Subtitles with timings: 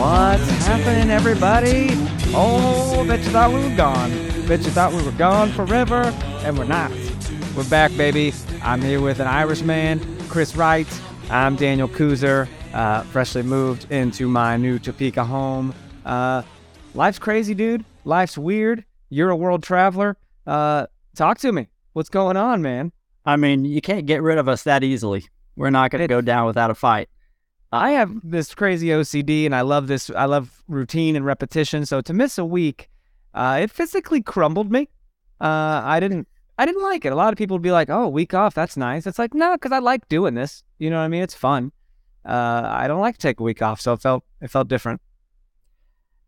[0.00, 1.88] What's happening, everybody?
[2.34, 4.10] Oh, bet you thought we were gone.
[4.48, 6.04] Bet you thought we were gone forever,
[6.42, 6.90] and we're not.
[7.54, 8.32] We're back, baby.
[8.62, 10.88] I'm here with an Irishman, Chris Wright.
[11.28, 15.74] I'm Daniel Kuser, uh, freshly moved into my new Topeka home.
[16.06, 16.44] Uh,
[16.94, 17.84] life's crazy, dude.
[18.06, 18.86] Life's weird.
[19.10, 20.16] You're a world traveler.
[20.46, 21.68] Uh, talk to me.
[21.92, 22.92] What's going on, man?
[23.26, 25.26] I mean, you can't get rid of us that easily.
[25.56, 27.10] We're not going to go down without a fight.
[27.72, 30.10] I have this crazy OCD and I love this.
[30.10, 31.86] I love routine and repetition.
[31.86, 32.88] So to miss a week,
[33.34, 34.88] uh, it physically crumbled me.
[35.40, 36.26] Uh, I didn't,
[36.58, 37.12] I didn't like it.
[37.12, 39.54] A lot of people would be like, "Oh, week off, that's nice." It's like, no,
[39.54, 40.62] because I like doing this.
[40.78, 41.22] You know what I mean?
[41.22, 41.72] It's fun.
[42.26, 45.00] Uh, I don't like to take a week off, so it felt, it felt different.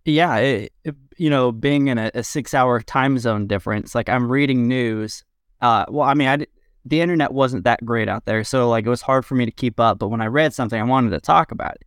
[0.07, 4.33] Yeah, it, it, you know, being in a, a six-hour time zone difference, like I'm
[4.33, 5.23] reading news.
[5.61, 6.47] Uh, well, I mean, I
[6.85, 8.45] the internet wasn't that great out there.
[8.45, 9.99] So like it was hard for me to keep up.
[9.99, 11.85] But when I read something, I wanted to talk about it.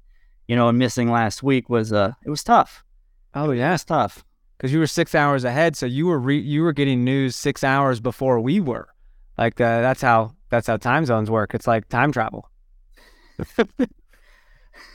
[0.47, 2.83] You know, and missing last week was uh it was tough.
[3.33, 4.23] Oh yeah, it's tough
[4.57, 5.75] because you were six hours ahead.
[5.75, 8.87] So you were re- you were getting news six hours before we were.
[9.37, 11.53] Like uh, that's how that's how time zones work.
[11.53, 12.49] It's like time travel.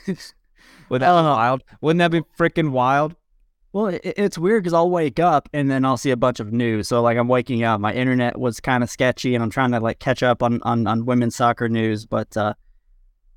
[0.88, 1.62] Would that wild?
[1.80, 3.14] Wouldn't that be freaking wild?
[3.72, 6.52] Well, it, it's weird because I'll wake up and then I'll see a bunch of
[6.52, 6.88] news.
[6.88, 9.80] So like I'm waking up, my internet was kind of sketchy, and I'm trying to
[9.80, 12.06] like catch up on on, on women's soccer news.
[12.06, 12.54] But uh,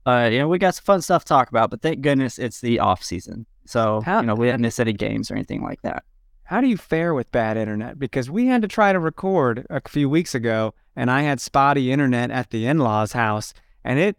[0.06, 1.70] uh, you know, we got some fun stuff to talk about.
[1.70, 4.94] But thank goodness it's the off season, so How, you know we didn't miss any
[4.94, 6.04] games or anything like that.
[6.46, 7.98] How do you fare with bad internet?
[7.98, 11.92] Because we had to try to record a few weeks ago, and I had spotty
[11.92, 14.18] internet at the in-laws' house, and it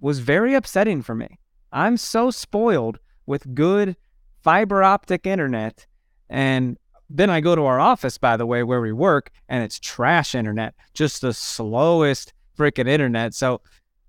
[0.00, 1.38] was very upsetting for me.
[1.72, 3.96] I'm so spoiled with good
[4.42, 5.86] fiber optic internet.
[6.28, 6.78] And
[7.08, 10.34] then I go to our office, by the way, where we work, and it's trash
[10.34, 13.34] internet, just the slowest freaking internet.
[13.34, 13.60] So,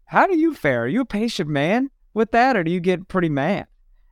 [0.06, 0.84] how do you fare?
[0.84, 3.68] Are you a patient man with that, or do you get pretty mad?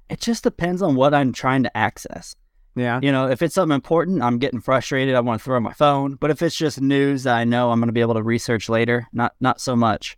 [0.10, 2.36] It just depends on what I'm trying to access.
[2.76, 3.00] Yeah.
[3.04, 5.14] You know, if it's something important, I'm getting frustrated.
[5.14, 6.16] I want to throw my phone.
[6.16, 8.70] But if it's just news that I know I'm going to be able to research
[8.70, 10.18] later, not not so much.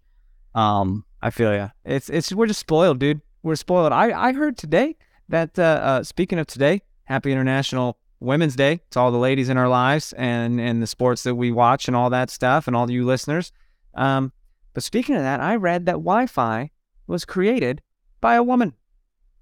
[0.53, 1.69] Um, I feel ya.
[1.83, 3.21] It's it's we're just spoiled, dude.
[3.43, 3.91] We're spoiled.
[3.91, 4.95] I I heard today
[5.31, 9.57] that uh, uh, speaking of today, happy International Women's Day to all the ladies in
[9.57, 12.89] our lives and and the sports that we watch and all that stuff and all
[12.89, 13.51] you listeners.
[13.95, 14.31] Um,
[14.73, 16.69] but speaking of that, I read that Wi-Fi
[17.07, 17.81] was created
[18.21, 18.73] by a woman.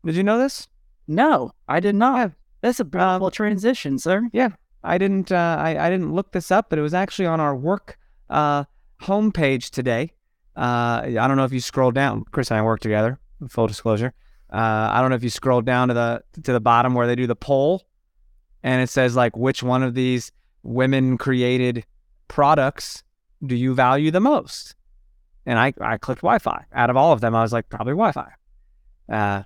[0.05, 0.67] Did you know this?
[1.07, 2.17] No, I did not.
[2.17, 2.29] Yeah.
[2.61, 4.27] That's a beautiful um, transition, sir.
[4.31, 4.49] Yeah,
[4.83, 5.31] I didn't.
[5.31, 7.97] Uh, I I didn't look this up, but it was actually on our work
[8.29, 8.63] uh,
[9.01, 10.13] homepage today.
[10.55, 12.25] Uh, I don't know if you scroll down.
[12.31, 13.19] Chris and I work together.
[13.47, 14.13] Full disclosure.
[14.51, 17.15] Uh, I don't know if you scroll down to the to the bottom where they
[17.15, 17.85] do the poll,
[18.63, 20.31] and it says like which one of these
[20.63, 21.85] women created
[22.27, 23.03] products
[23.45, 24.75] do you value the most?
[25.45, 26.65] And I I clicked Wi-Fi.
[26.73, 28.31] Out of all of them, I was like probably Wi-Fi.
[29.07, 29.43] Uh,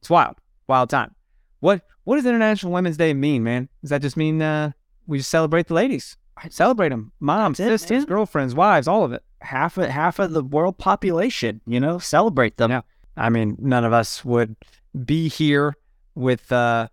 [0.00, 0.36] it's wild,
[0.66, 1.14] wild time.
[1.60, 3.68] What what does International Women's Day mean, man?
[3.82, 4.72] Does that just mean uh,
[5.06, 6.16] we just celebrate the ladies?
[6.50, 9.22] Celebrate them, moms, That's sisters, it, girlfriends, wives, all of it.
[9.40, 12.70] Half of half of the world population, you know, celebrate them.
[12.70, 12.82] Yeah.
[13.18, 14.56] I mean, none of us would
[15.04, 15.74] be here
[16.14, 16.88] with uh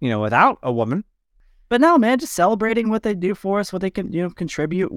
[0.00, 1.04] you know without a woman.
[1.68, 4.30] But no, man, just celebrating what they do for us, what they can you know
[4.30, 4.92] contribute.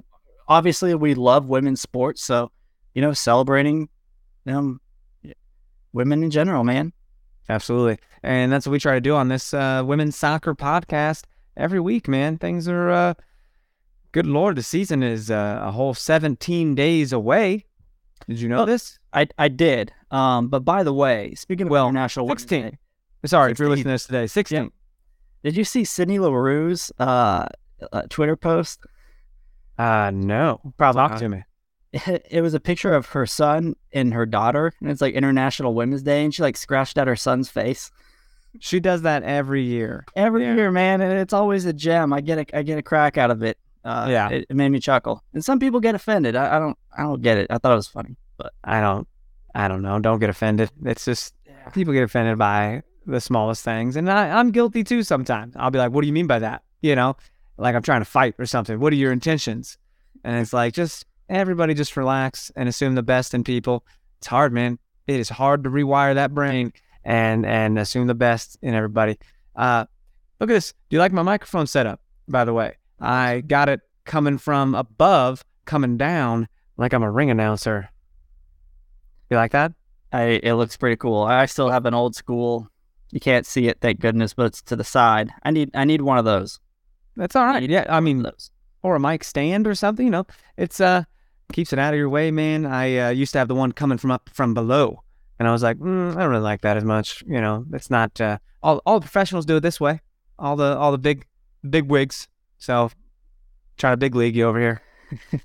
[0.48, 2.52] Obviously, we love women's sports, so
[2.94, 3.90] you know celebrating
[4.46, 4.80] um
[5.94, 6.94] women in general, man.
[7.50, 7.98] Absolutely.
[8.24, 11.24] And that's what we try to do on this uh, women's soccer podcast
[11.56, 12.38] every week, man.
[12.38, 13.14] Things are, uh,
[14.12, 17.66] good Lord, the season is uh, a whole 17 days away.
[18.28, 19.00] Did you know Well, this?
[19.14, 19.94] I I did.
[20.12, 22.62] Um, but by the way, speaking of Well, International Women's 16.
[22.64, 22.78] Day,
[23.26, 23.70] Sorry, if you're 16.
[23.70, 24.72] listening to this today, 16.
[25.44, 27.48] did you see Sydney Leroux's uh,
[27.92, 28.80] uh, Twitter post?
[29.78, 30.60] Uh, no.
[30.78, 31.20] Probably Talk not.
[31.20, 31.44] to me.
[31.94, 35.74] It, it was a picture of her son and her daughter, and it's like International
[35.74, 37.92] Women's Day, and she like scratched out her son's face
[38.60, 40.06] She does that every year.
[40.16, 40.56] every Yeah.
[40.56, 42.14] year, man, and it's always a gem.
[42.14, 43.58] I get a I get a crack out of it.
[43.84, 44.30] Uh, Yeah.
[44.30, 46.36] it, it made me chuckle, and some people get offended.
[46.36, 47.48] I, I don't I don't get it.
[47.50, 49.08] I thought it was funny, but I don't,
[49.56, 50.00] I don't know.
[50.00, 50.72] Don't get offended.
[50.86, 51.34] It's just
[51.74, 55.04] people get offended by the smallest things, and I, I'm guilty too.
[55.04, 57.16] Sometimes I'll be like, "What do you mean by that?" You know,
[57.58, 58.80] like I'm trying to fight or something.
[58.80, 59.78] What are your intentions?
[60.24, 63.86] And it's like, just everybody just relax and assume the best in people.
[64.20, 64.80] It's hard, man.
[65.08, 66.74] It is hard to rewire that brain
[67.04, 69.18] and and assume the best in everybody.
[69.56, 69.86] Uh,
[70.40, 70.74] look at this.
[70.90, 72.02] Do you like my microphone setup?
[72.28, 76.48] By the way, I got it coming from above, coming down
[76.78, 77.90] like I'm a ring announcer.
[79.30, 79.74] You like that?
[80.12, 81.24] I it looks pretty cool.
[81.24, 82.70] I still have an old school.
[83.12, 85.32] You can't see it, thank goodness, but it's to the side.
[85.44, 86.60] I need I need one of those.
[87.16, 87.68] That's all right.
[87.70, 88.52] Yeah, I mean, those.
[88.84, 90.06] or a mic stand or something.
[90.06, 91.04] You know, it's uh
[91.54, 92.66] keeps it out of your way, man.
[92.66, 95.04] I uh, used to have the one coming from up from below,
[95.40, 97.24] and I was like, mm, I don't really like that as much.
[97.28, 100.02] You know, it's not uh, all all the professionals do it this way.
[100.40, 101.26] All the all the big
[101.68, 102.28] big wigs.
[102.60, 102.92] So
[103.78, 104.82] try to big league you over here.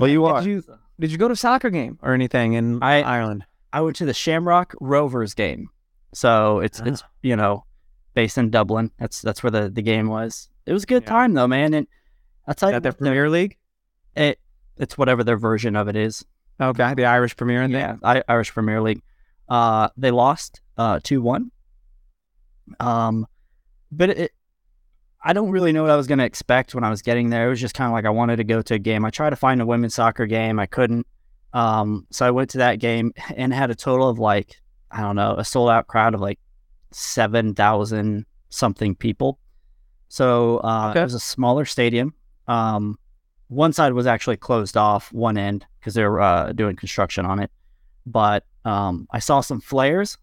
[0.00, 0.42] Well, you did are.
[0.42, 0.64] You,
[1.00, 3.44] did you go to a soccer game or anything in I- Ireland?
[3.72, 5.68] I went to the Shamrock Rovers game.
[6.12, 7.08] So it's it's Ah.
[7.22, 7.64] you know
[8.14, 8.90] based in Dublin.
[8.98, 10.48] That's that's where the, the game was.
[10.66, 11.08] It was a good Yeah.
[11.10, 11.74] time though, man.
[11.74, 11.86] And
[12.46, 13.56] I'll tell you the Premier League?
[14.16, 14.38] it
[14.76, 16.24] it's whatever their version of it is.
[16.60, 17.62] Okay, the Irish Premier.
[17.64, 17.72] thing?
[17.72, 19.02] Yeah, I, Irish Premier League.
[19.48, 21.50] Uh, they lost uh two one.
[22.80, 23.26] Um,
[23.90, 24.32] but it,
[25.26, 27.46] I don't really know what I was gonna expect when I was getting there.
[27.46, 29.04] It was just kind of like I wanted to go to a game.
[29.04, 31.06] I tried to find a women's soccer game, I couldn't.
[31.54, 34.60] Um, so I went to that game and had a total of like
[34.90, 36.38] I don't know a sold out crowd of like
[36.92, 39.38] seven thousand something people.
[40.08, 41.00] So uh, Okay.
[41.00, 42.14] it was a smaller stadium.
[42.46, 42.98] Um,
[43.48, 47.40] one side was actually closed off, one end because they were uh, doing construction on
[47.40, 47.50] it.
[48.06, 50.16] But um, I saw some flares,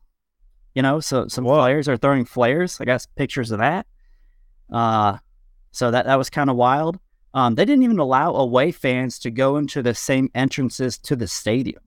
[0.75, 2.79] you know, so some flares are throwing flares.
[2.79, 3.85] I got pictures of that.
[4.71, 5.17] Uh,
[5.71, 6.99] so that that was kind of wild.
[7.33, 11.27] Um, they didn't even allow away fans to go into the same entrances to the
[11.27, 11.81] stadium.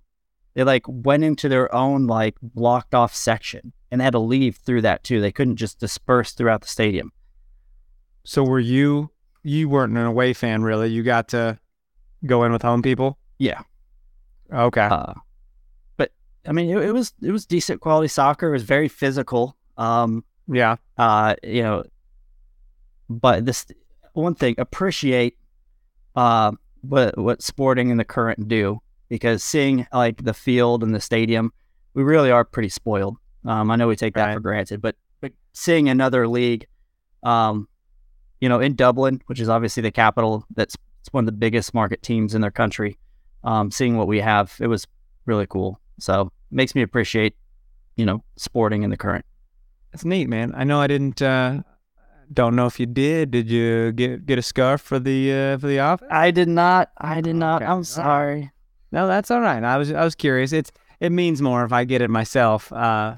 [0.54, 4.56] They like went into their own like blocked off section and they had to leave
[4.56, 5.20] through that too.
[5.20, 7.12] They couldn't just disperse throughout the stadium.
[8.24, 9.10] So were you?
[9.42, 10.88] You weren't an away fan, really.
[10.88, 11.58] You got to
[12.24, 13.18] go in with home people.
[13.38, 13.60] Yeah.
[14.52, 14.88] Okay.
[14.90, 15.12] Uh,
[15.96, 16.12] but
[16.46, 18.48] I mean, it, it was it was decent quality soccer.
[18.48, 19.56] It was very physical.
[19.76, 20.76] Um, yeah.
[20.96, 21.84] uh, you know,
[23.08, 23.66] but this
[24.12, 25.36] one thing appreciate
[26.16, 26.52] uh
[26.82, 31.52] what what Sporting and the Current do because seeing like the field and the stadium,
[31.94, 33.16] we really are pretty spoiled.
[33.44, 34.34] Um, I know we take that Right.
[34.34, 36.66] for granted, but but seeing another league,
[37.22, 37.68] um,
[38.40, 41.74] you know, in Dublin, which is obviously the capital, that's it's one of the biggest
[41.74, 42.98] market teams in their country.
[43.44, 44.86] Um, seeing what we have, it was
[45.26, 45.78] really cool.
[46.00, 47.34] So makes me appreciate,
[47.96, 49.24] you know, Sporting in the Current.
[49.92, 50.52] It's neat, man.
[50.56, 51.20] I know I didn't.
[51.22, 51.62] uh
[52.32, 53.30] Don't know if you did.
[53.30, 56.08] Did you get get a scarf for the uh, for the office?
[56.10, 56.90] I did not.
[56.98, 57.62] I did not.
[57.62, 57.70] Okay.
[57.70, 58.50] I'm sorry.
[58.92, 59.62] No, that's all right.
[59.62, 60.52] I was I was curious.
[60.52, 62.72] It's it means more if I get it myself.
[62.72, 63.16] Uh,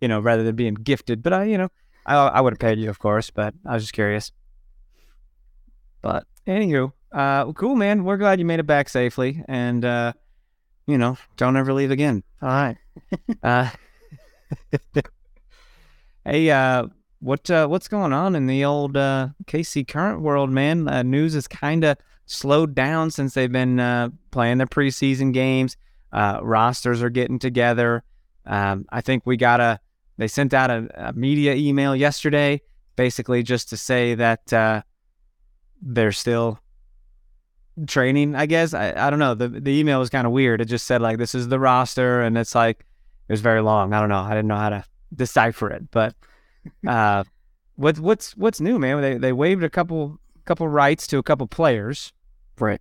[0.00, 1.22] you know, rather than being gifted.
[1.22, 1.68] But I, you know,
[2.06, 3.30] I I would have paid you, of course.
[3.30, 4.32] But I was just curious.
[6.00, 8.04] But Anywho, uh, cool, man.
[8.04, 10.12] We're glad you made it back safely, and uh,
[10.86, 12.24] you know, don't ever leave again.
[12.40, 12.76] All right.
[13.42, 13.70] uh,
[16.24, 16.86] hey, uh,
[17.22, 20.88] what uh, what's going on in the old uh, KC current world, man?
[20.88, 25.76] Uh, news has kind of slowed down since they've been uh, playing their preseason games.
[26.12, 28.02] Uh, rosters are getting together.
[28.44, 29.78] Um, I think we got a.
[30.18, 32.60] They sent out a, a media email yesterday,
[32.96, 34.82] basically just to say that uh,
[35.80, 36.58] they're still
[37.86, 38.34] training.
[38.34, 39.34] I guess I, I don't know.
[39.34, 40.60] The the email was kind of weird.
[40.60, 42.80] It just said like this is the roster, and it's like
[43.28, 43.92] it was very long.
[43.92, 44.18] I don't know.
[44.18, 46.16] I didn't know how to decipher it, but
[46.86, 47.24] uh,
[47.76, 49.00] what what's what's new, man?
[49.00, 52.12] They they waived a couple couple rights to a couple players.
[52.58, 52.80] Right.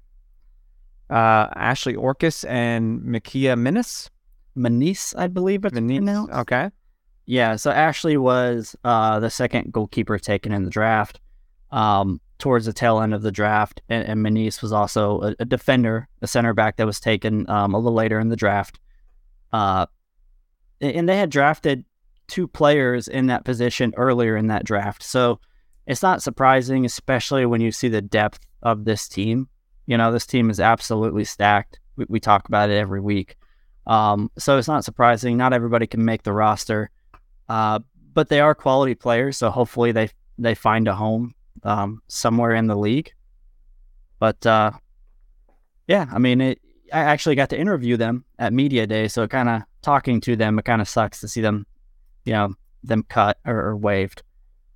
[1.10, 4.10] Uh, Ashley Orkus and Mykiaa Minniss.
[4.56, 5.98] Manice, I believe it's Minniss.
[5.98, 6.34] pronounced.
[6.34, 6.70] Okay.
[7.26, 11.20] Yeah, so Ashley was uh, the second goalkeeper taken in the draft
[11.72, 15.46] um, towards the tail end of the draft, and, and Manise was also a, a,
[15.46, 18.80] defender, a center back that was taken um, a little later in the draft.
[19.54, 19.86] Uh,
[20.82, 21.86] and they had drafted
[22.32, 25.04] two players in that position earlier in that draft.
[25.04, 25.40] So
[25.86, 29.50] it's not surprising, especially when you see the depth of this team.
[29.86, 31.80] You know, this team is absolutely stacked.
[31.98, 33.36] We, we talk about it every week.
[33.86, 35.36] Um, so it's not surprising.
[35.36, 36.90] Not everybody can make the roster,
[37.50, 37.80] uh,
[38.14, 39.38] but they are quality players.
[39.38, 43.12] So hopefully they they find a home um, somewhere in the league.
[44.20, 44.72] But uh,
[45.88, 46.62] yeah, I mean, it,
[46.94, 50.60] I actually got to interview them at media day, so kind of talking to them,
[50.60, 51.66] it kind of sucks to see them,
[52.26, 54.24] you know, them cut or, or waived.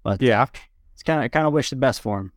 [0.03, 0.45] But yeah,
[0.93, 2.31] it's kind of kind of wish the best for them.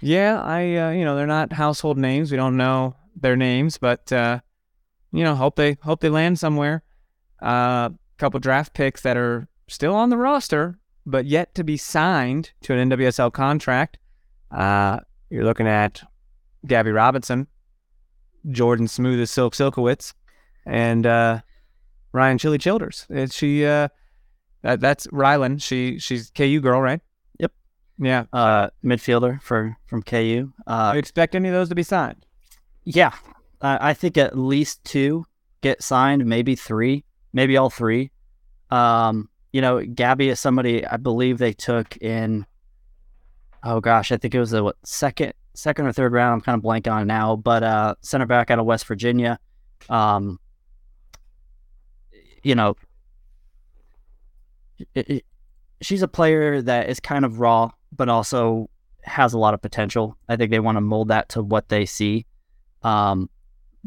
[0.00, 2.30] Yeah, I uh, you know they're not household names.
[2.30, 4.40] We don't know their names, but uh,
[5.12, 6.82] you know hope they hope they land somewhere.
[7.40, 11.76] A uh, couple draft picks that are still on the roster, but yet to be
[11.76, 13.98] signed to an NWSL contract.
[14.50, 15.00] Uh,
[15.30, 16.02] you're looking at
[16.66, 17.46] Gabby Robinson,
[18.50, 20.12] Jordan Smooth as Silk Silkowitz,
[20.66, 21.40] and uh,
[22.12, 23.06] Ryan Chili Childers.
[23.08, 23.88] And she uh,
[24.62, 25.62] that, that's Rylan.
[25.62, 27.00] She she's KU girl, right?
[27.38, 27.52] Yep.
[27.98, 28.24] Yeah.
[28.32, 30.52] Uh, midfielder for from KU.
[30.66, 32.26] Uh, you expect any of those to be signed?
[32.84, 33.12] Yeah,
[33.60, 35.24] I I think at least two
[35.60, 38.10] get signed, maybe three, maybe all three.
[38.70, 42.46] Um, you know, Gabby is somebody I believe they took in.
[43.62, 46.34] Oh gosh, I think it was a what, second, second or third round.
[46.34, 49.38] I'm kind of blanking on now, but uh, center back out of West Virginia.
[49.88, 50.38] Um,
[52.42, 52.76] you know,
[55.80, 58.68] she's a player that is kind of raw, but also
[59.02, 60.16] has a lot of potential.
[60.28, 62.26] I think they want to mold that to what they see.
[62.82, 63.28] Um,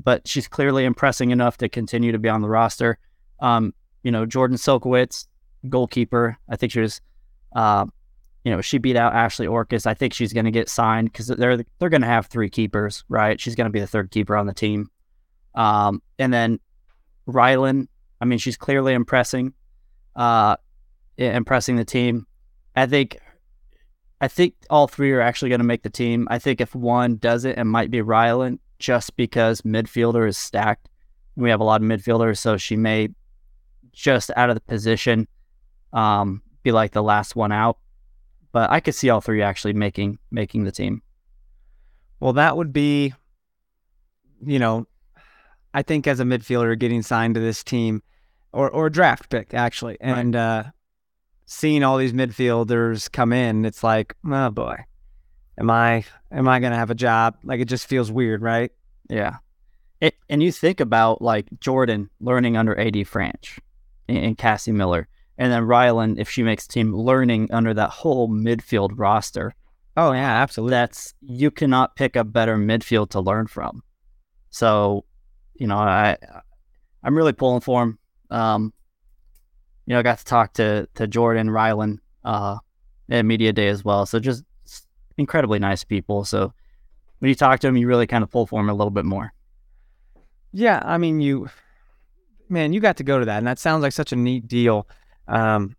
[0.01, 2.97] but she's clearly impressing enough to continue to be on the roster.
[3.39, 5.27] Um, you know, Jordan Silkowitz,
[5.69, 6.37] goalkeeper.
[6.49, 7.01] I think she was,
[7.55, 7.85] uh,
[8.43, 9.85] you know, she beat out Ashley Orkus.
[9.85, 13.03] I think she's going to get signed because they're they're going to have three keepers,
[13.07, 13.39] right?
[13.39, 14.89] She's going to be the third keeper on the team.
[15.55, 16.59] Um, and then
[17.27, 17.87] Rylan,
[18.23, 19.51] I mean, she's clearly impressing,
[20.15, 20.55] uh,
[21.17, 22.25] impressing the team.
[22.73, 23.19] I think,
[24.21, 26.25] I think all three are actually going to make the team.
[26.31, 30.87] I think if one does it, it might be Rylan, just because midfielder is stacked.
[31.35, 33.09] We have a lot of midfielders, so she may
[33.91, 35.27] just out of the position
[35.91, 37.77] um, be like the last one out.
[38.53, 41.01] But I could see all three actually making making the team.
[42.21, 43.13] Well, that would be,
[44.45, 44.87] you know,
[45.73, 48.01] I think as a midfielder getting signed to this team,
[48.53, 50.41] or or a draft pick actually, and right.
[50.41, 50.63] uh,
[51.45, 54.77] seeing all these midfielders come in, it's like, oh boy,
[55.57, 57.35] am I am I gonna have a job?
[57.43, 58.71] Like it just feels weird, right?
[59.09, 59.37] Yeah.
[60.01, 63.59] It, and you think about like Jordan learning under AD Franch
[64.09, 65.07] and, and Cassie Miller.
[65.37, 69.55] And then Rylan, if she makes team, learning under that whole midfield roster.
[69.95, 70.71] Oh yeah, absolutely.
[70.71, 73.83] That's you cannot pick a better midfield to learn from.
[74.49, 75.05] So,
[75.55, 76.17] you know, I
[77.03, 77.99] I'm really pulling for him.
[78.33, 78.73] Um,
[79.85, 82.57] you know, I got to talk to to Jordan Rylan uh,
[83.09, 84.05] at media day as well.
[84.05, 84.43] So just
[85.17, 86.25] incredibly nice people.
[86.25, 86.53] So
[87.19, 89.05] when you talk to them, you really kind of pull for them a little bit
[89.05, 89.33] more.
[90.51, 91.49] Yeah, I mean, you,
[92.49, 94.87] man, you got to go to that, and that sounds like such a neat deal.
[95.27, 95.75] Um,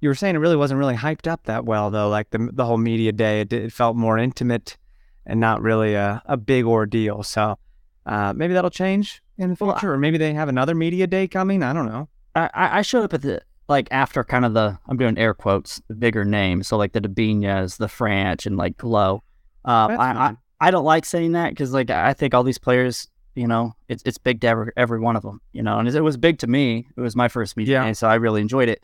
[0.00, 2.08] you were saying it really wasn't really hyped up that well, though.
[2.08, 4.76] Like the the whole media day, it, it felt more intimate
[5.24, 7.22] and not really a, a big ordeal.
[7.22, 7.58] So
[8.06, 11.28] uh, maybe that'll change in the future, well, or maybe they have another media day
[11.28, 11.62] coming.
[11.62, 12.08] I don't know.
[12.34, 15.80] I, I showed up at the like after kind of the I'm doing air quotes
[15.88, 19.22] the bigger names, so like the Debinhas, the Franch, and like Glow.
[19.64, 23.08] Um, I, I, I don't like saying that because like I think all these players,
[23.34, 26.00] you know, it's it's big to every every one of them, you know, and it
[26.00, 26.86] was big to me.
[26.96, 27.92] It was my first media, yeah.
[27.92, 28.82] so I really enjoyed it.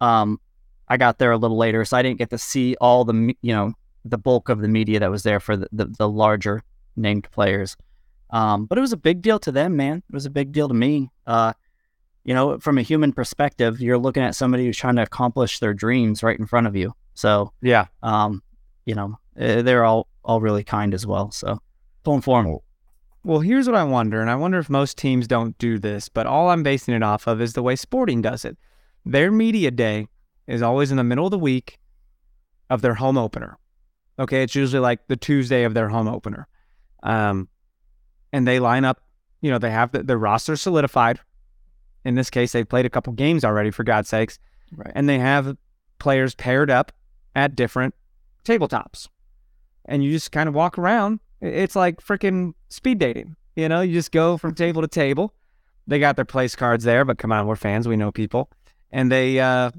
[0.00, 0.40] Um,
[0.88, 3.52] I got there a little later, so I didn't get to see all the you
[3.52, 3.74] know
[4.04, 6.62] the bulk of the media that was there for the the, the larger
[6.96, 7.76] named players.
[8.30, 10.02] Um, but it was a big deal to them, man.
[10.08, 11.10] It was a big deal to me.
[11.26, 11.52] Uh,
[12.24, 15.74] you know, from a human perspective, you're looking at somebody who's trying to accomplish their
[15.74, 16.92] dreams right in front of you.
[17.14, 18.42] So yeah, um,
[18.84, 21.30] you know, eh, they're all all really kind as well.
[21.30, 21.60] So
[22.04, 22.58] pulling for them.
[23.22, 26.26] Well, here's what I wonder, and I wonder if most teams don't do this, but
[26.26, 28.56] all I'm basing it off of is the way Sporting does it.
[29.04, 30.06] Their media day
[30.46, 31.78] is always in the middle of the week
[32.70, 33.58] of their home opener.
[34.18, 36.46] Okay, it's usually like the Tuesday of their home opener.
[37.02, 37.48] Um,
[38.32, 39.00] and they line up,
[39.40, 41.20] you know, they have the, the roster solidified
[42.04, 44.38] in this case, they've played a couple games already, for God's sakes.
[44.74, 44.92] Right.
[44.94, 45.56] And they have
[45.98, 46.92] players paired up
[47.34, 47.94] at different
[48.44, 49.08] tabletops.
[49.84, 51.20] And you just kind of walk around.
[51.40, 53.36] It's like freaking speed dating.
[53.56, 55.34] You know, you just go from table to table.
[55.86, 58.48] they got their place cards there, but come on, we're fans, we know people,
[58.92, 59.70] and they, uh,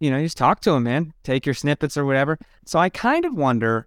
[0.00, 1.12] you know, you just talk to them, man.
[1.22, 2.38] Take your snippets or whatever.
[2.66, 3.86] So I kind of wonder.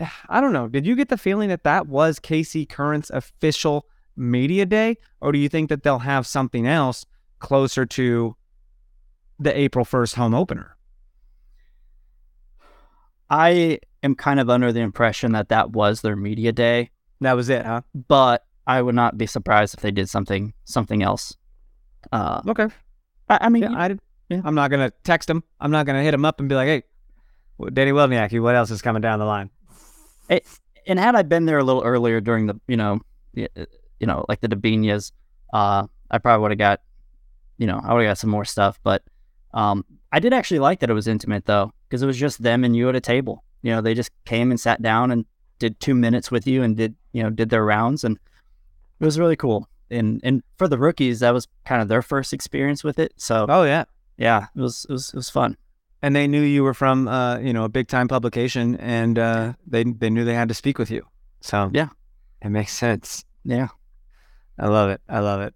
[0.28, 0.68] I don't know.
[0.68, 5.38] Did you get the feeling that that was KC Current's official media day, or do
[5.38, 7.04] you think that they'll have something else
[7.38, 8.36] closer to
[9.38, 10.76] the April first home opener?
[13.28, 16.90] I am kind of under the impression that that was their media day,
[17.20, 17.82] That was it, huh?
[18.08, 21.36] but I would not be surprised if they did something something else.
[22.12, 22.68] Uh, Okay.
[23.28, 24.00] I, I mean, Yeah, I did.
[24.28, 24.40] yeah.
[24.44, 25.44] I'm not gonna text him.
[25.60, 26.82] I'm not gonna hit him up and be like, "Hey,
[27.72, 29.50] Danny Welniak, what else is coming down the line?"
[30.86, 33.00] And had I been there a little earlier during the, you know,
[33.36, 33.64] uh,
[33.98, 35.12] you know, like the Debinhas,
[35.52, 36.80] uh, I probably would have got,
[37.58, 38.80] you know, I would have got some more stuff.
[38.82, 39.02] But
[39.52, 42.64] um, I did actually like that it was intimate though, because it was just them
[42.64, 43.44] and you at a table.
[43.62, 45.26] You know, they just came and sat down and
[45.58, 48.18] did two minutes with you and did, you know, did their rounds, and
[48.98, 49.68] it was really cool.
[49.90, 53.12] And and for the rookies, that was kind of their first experience with it.
[53.16, 53.84] So Oh yeah,
[54.16, 55.56] yeah, it was it was it was fun.
[56.02, 59.52] And they knew you were from, uh, you know, a big time publication, and uh,
[59.66, 61.06] they they knew they had to speak with you.
[61.40, 61.88] So Yeah.
[62.42, 63.24] it makes sense.
[63.44, 63.68] Yeah.
[64.58, 65.00] I love it.
[65.08, 65.54] I love it.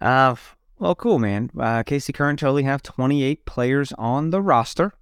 [0.00, 0.34] Uh,
[0.78, 1.50] well, cool, man.
[1.56, 4.92] Uh, KC Current totally have 28 players on the roster.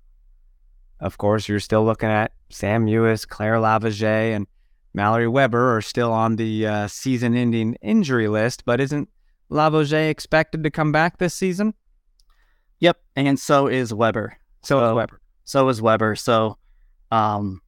[1.00, 4.46] Of course, you're still looking at Sam Mewis, Claire Lavogez, and
[4.94, 8.64] Mallory Weber are still on the uh, season-ending injury list.
[8.64, 9.08] But isn't
[9.50, 11.74] Lavogez expected to come back this season?
[12.80, 12.98] Yep.
[13.14, 14.36] And so is Weber.
[14.62, 15.20] So is Weber.
[15.44, 16.14] so is Weber.
[16.16, 16.58] So,
[17.10, 17.60] um,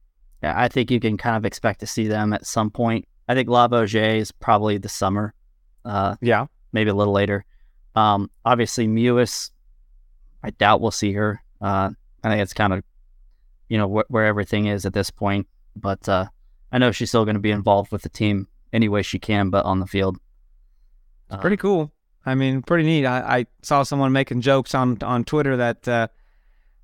[0.43, 3.07] yeah, I think you can kind of expect to see them at some point.
[3.27, 5.33] I think Lavogez is probably the summer,
[5.85, 6.47] uh, Yeah.
[6.73, 7.45] maybe a little later.
[7.95, 9.51] Um, obviously Mewis,
[10.43, 11.41] I doubt we'll see her.
[11.61, 11.91] Uh,
[12.23, 12.83] I think it's kind of,
[13.69, 15.47] you know, wh- where everything is at this point.
[15.75, 16.25] But uh,
[16.71, 19.49] I know she's still going to be involved with the team any way she can,
[19.49, 20.17] but on the field.
[21.29, 21.91] Uh, Pretty cool.
[22.25, 23.05] I mean, pretty neat.
[23.05, 26.07] I, I saw someone making jokes on on Twitter that uh,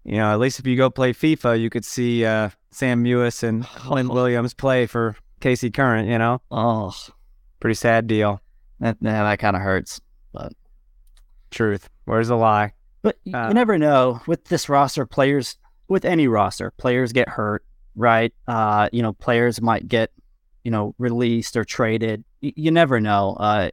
[0.08, 3.44] you know, at least if you go play FIFA, you could see uh, Sam Mewis
[3.44, 6.08] and Lynn Williams play for KC Current.
[6.10, 6.94] You know, Oh,
[7.60, 8.42] pretty sad deal.
[8.80, 10.00] that, that, that kind of hurts.
[10.34, 10.54] But
[11.52, 11.90] truth.
[12.06, 12.74] Where's the lie?
[13.02, 15.06] But y- Uh, you never know with this roster.
[15.06, 17.64] Players with any roster, players get hurt,
[17.96, 18.34] right?
[18.48, 20.12] Uh, you know, players might get,
[20.64, 22.24] you know, released or traded.
[22.42, 23.36] Y- you never know.
[23.40, 23.70] Uh,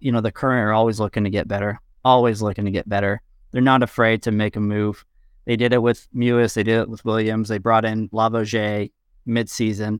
[0.00, 3.20] you know, the current are always looking to get better, always looking to get better.
[3.50, 5.04] They're not afraid to make a move.
[5.48, 6.52] They did it with Mewis.
[6.52, 7.48] They did it with Williams.
[7.48, 8.92] They brought in Lavogez
[9.24, 9.98] mid-season.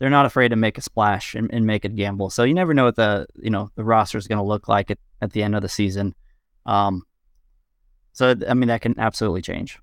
[0.00, 2.28] They're not afraid to make a splash and, and make a gamble.
[2.28, 4.90] So you never know what the you know the roster is going to look like
[4.90, 6.16] at, at the end of the season.
[6.66, 7.04] Um,
[8.12, 9.78] so I mean that can absolutely change.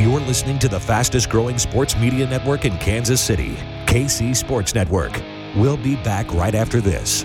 [0.00, 3.54] You're listening to the fastest growing sports media network in Kansas City,
[3.86, 5.22] KC Sports Network.
[5.54, 7.24] We'll be back right after this.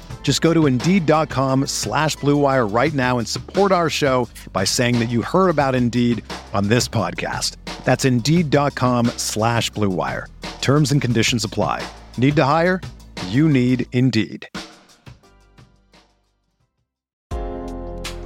[0.23, 5.09] Just go to Indeed.com slash BlueWire right now and support our show by saying that
[5.09, 7.57] you heard about Indeed on this podcast.
[7.83, 10.27] That's Indeed.com slash BlueWire.
[10.61, 11.85] Terms and conditions apply.
[12.17, 12.79] Need to hire?
[13.27, 14.47] You need Indeed.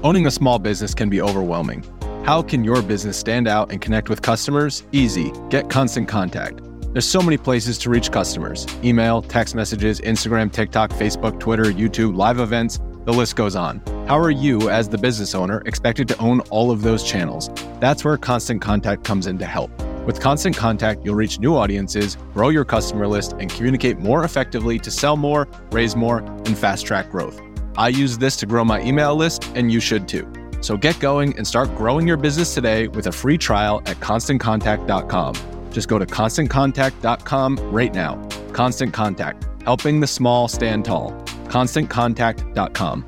[0.04, 1.84] Owning a small business can be overwhelming.
[2.26, 4.84] How can your business stand out and connect with customers?
[4.92, 5.32] Easy.
[5.50, 6.60] Get Constant Contact.
[6.96, 12.16] There's so many places to reach customers email, text messages, Instagram, TikTok, Facebook, Twitter, YouTube,
[12.16, 13.82] live events, the list goes on.
[14.08, 17.50] How are you, as the business owner, expected to own all of those channels?
[17.82, 19.78] That's where Constant Contact comes in to help.
[20.06, 24.80] With Constant Contact, you'll reach new audiences, grow your customer list, and communicate more effectively
[24.80, 27.42] to sell more, raise more, and fast track growth.
[27.78, 30.32] I use this to grow my email list, and you should too.
[30.62, 35.55] So get going and start growing your business today with a free trial at constantcontact.com.
[35.76, 38.16] Just go to constantcontact.com right now.
[38.54, 41.12] Constant Contact, helping the small stand tall.
[41.50, 43.06] ConstantContact.com.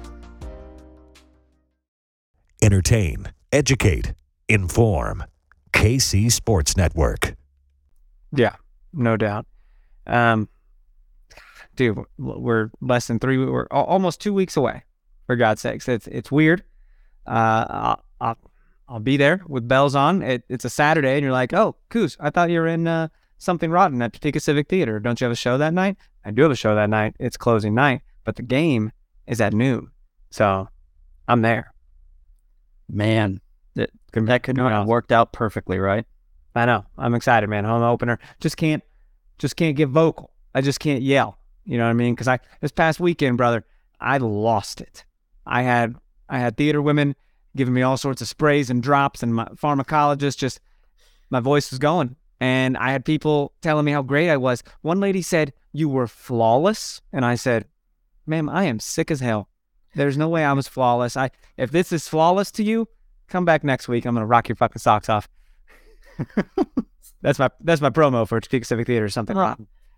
[2.61, 4.13] Entertain, educate.
[4.49, 5.23] inform.
[5.71, 7.35] KC Sports Network.
[8.35, 8.55] Yeah,
[8.91, 9.45] no doubt.
[10.05, 10.49] Um,
[11.75, 13.37] dude, we're less than three.
[13.37, 14.83] We're almost two weeks away.
[15.25, 16.63] For God's sakes, it's it's weird.
[17.25, 18.37] Uh, I'll, I'll,
[18.89, 20.21] I'll be there with bells on.
[20.21, 23.09] It, it's a Saturday, and you're like, oh, Coos, I thought you were in uh,
[23.37, 24.99] something rotten at Topeka Civic Theater.
[24.99, 25.97] Don't you have a show that night?
[26.23, 27.15] I do have a show that night.
[27.19, 28.91] It's closing night, but the game
[29.27, 29.91] is at noon,
[30.29, 30.69] so
[31.27, 31.73] I'm there.
[32.89, 33.41] Man,
[33.75, 36.05] that that could have worked out perfectly, right?
[36.55, 36.85] I know.
[36.97, 37.65] I'm excited, man.
[37.65, 38.19] Home opener.
[38.39, 38.83] Just can't,
[39.37, 40.31] just can't get vocal.
[40.55, 41.37] I just can't yell.
[41.65, 42.15] You know what I mean?
[42.15, 43.65] Because I this past weekend, brother,
[43.99, 45.05] I lost it.
[45.45, 45.95] I had
[46.29, 47.15] I had theater women
[47.57, 50.59] giving me all sorts of sprays and drops, and my pharmacologist just
[51.29, 52.15] my voice was going.
[52.39, 54.63] And I had people telling me how great I was.
[54.81, 57.01] One lady said, You were flawless.
[57.11, 57.65] And I said,
[58.25, 59.49] Ma'am, I am sick as hell.
[59.95, 61.17] There's no way I was flawless.
[61.17, 62.87] I if this is flawless to you,
[63.27, 64.05] come back next week.
[64.05, 65.27] I'm gonna rock your fucking socks off.
[67.21, 69.35] that's my that's my promo for Topeka Civic Theater or something.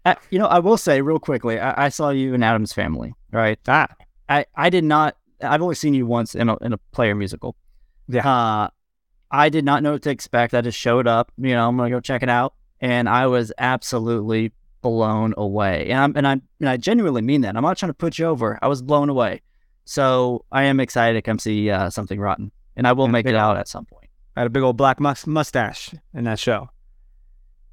[0.05, 3.13] Uh, you know, I will say real quickly, I, I saw you in Addams Family,
[3.31, 3.59] right?
[3.67, 3.89] Ah.
[4.29, 7.55] I, I did not I've only seen you once in a in a player musical.
[8.07, 8.27] Yeah.
[8.27, 8.69] Uh,
[9.31, 10.53] I did not know what to expect.
[10.53, 11.31] I just showed up.
[11.37, 15.89] You know, I'm gonna go check it out, and I was absolutely blown away.
[15.89, 17.55] And I'm and I and I genuinely mean that.
[17.55, 18.57] I'm not trying to put you over.
[18.61, 19.41] I was blown away.
[19.85, 23.35] So I am excited to come see uh, something rotten, and I will make it
[23.35, 24.09] out at some point.
[24.35, 26.69] I had a big old black mus- mustache in that show.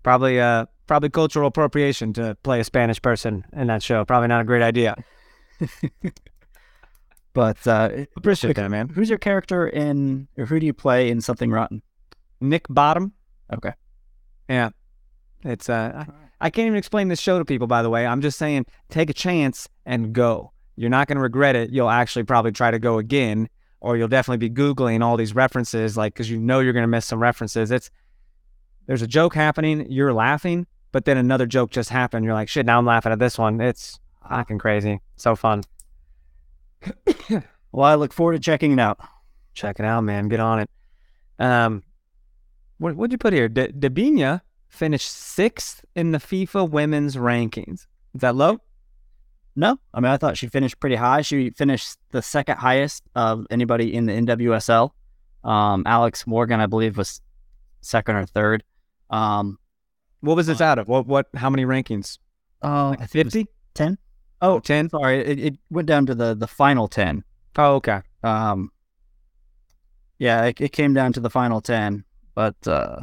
[0.03, 4.05] Probably, uh, probably cultural appropriation to play a Spanish person in that show.
[4.05, 4.97] Probably not a great idea.
[7.37, 8.89] But uh, appreciate that, man.
[8.89, 11.83] Who's your character in, or who do you play in Something Rotten?
[12.41, 13.13] Nick Bottom.
[13.53, 13.75] Okay.
[14.49, 14.71] Yeah.
[15.45, 17.67] It's uh, I, I can't even explain this show to people.
[17.67, 20.53] By the way, I'm just saying, take a chance and go.
[20.77, 21.69] You're not going to regret it.
[21.69, 25.95] You'll actually probably try to go again, or you'll definitely be googling all these references,
[25.95, 27.71] like because you know you're going to miss some references.
[27.71, 27.91] It's
[28.87, 32.25] there's a joke happening, you're laughing, but then another joke just happened.
[32.25, 33.61] You're like, shit, now I'm laughing at this one.
[33.61, 35.01] It's fucking crazy.
[35.17, 35.65] So fun.
[37.73, 38.99] Well, I look forward to checking it out.
[39.55, 40.29] Check it out, man.
[40.29, 40.71] Get on it.
[41.39, 41.83] Um,
[42.79, 43.49] what what'd you put here?
[43.49, 47.87] De- Debinha finished sixth in the FIFA women's rankings.
[48.15, 48.61] Is that low?
[49.55, 51.23] No, I mean I thought she finished pretty high.
[51.23, 54.91] She finished the second highest of anybody in the NWSL.
[55.45, 57.23] Um, Alex Morgan, I believe, was
[57.81, 58.63] second or third.
[59.09, 59.59] Um,
[60.21, 60.89] what was this uh, out of?
[60.89, 61.29] What what?
[61.35, 62.19] How many rankings?
[62.61, 63.47] Uh, fifty.
[63.75, 63.99] Ten.
[64.43, 64.91] Oh, 10?
[64.91, 67.25] Sorry, it, it went down to the the final 10.
[67.57, 68.03] Oh, okay.
[68.23, 68.71] Um,
[70.19, 73.01] yeah, it, it came down to the final 10, but uh,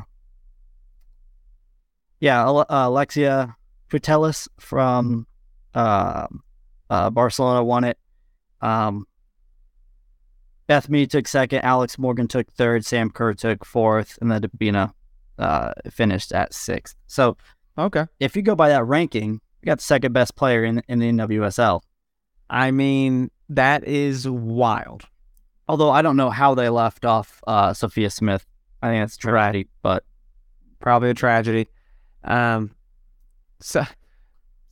[2.19, 3.55] yeah, uh, Alexia
[3.89, 5.27] Putellas from
[5.75, 6.27] uh,
[6.89, 7.97] uh, Barcelona won it.
[8.61, 9.05] Um,
[10.67, 14.93] Beth Mead took second, Alex Morgan took third, Sam Kerr took fourth, and then Debinha
[15.37, 16.95] uh, finished at sixth.
[17.07, 17.37] So,
[17.77, 20.99] okay, if you go by that ranking, we got the second best player in in
[20.99, 21.81] the NWSL.
[22.49, 25.03] I mean, that is wild.
[25.69, 28.45] Although I don't know how they left off uh, Sophia Smith.
[28.81, 30.03] I think it's tragedy, but
[30.81, 31.69] probably a tragedy.
[32.25, 32.71] Um,
[33.61, 33.85] so,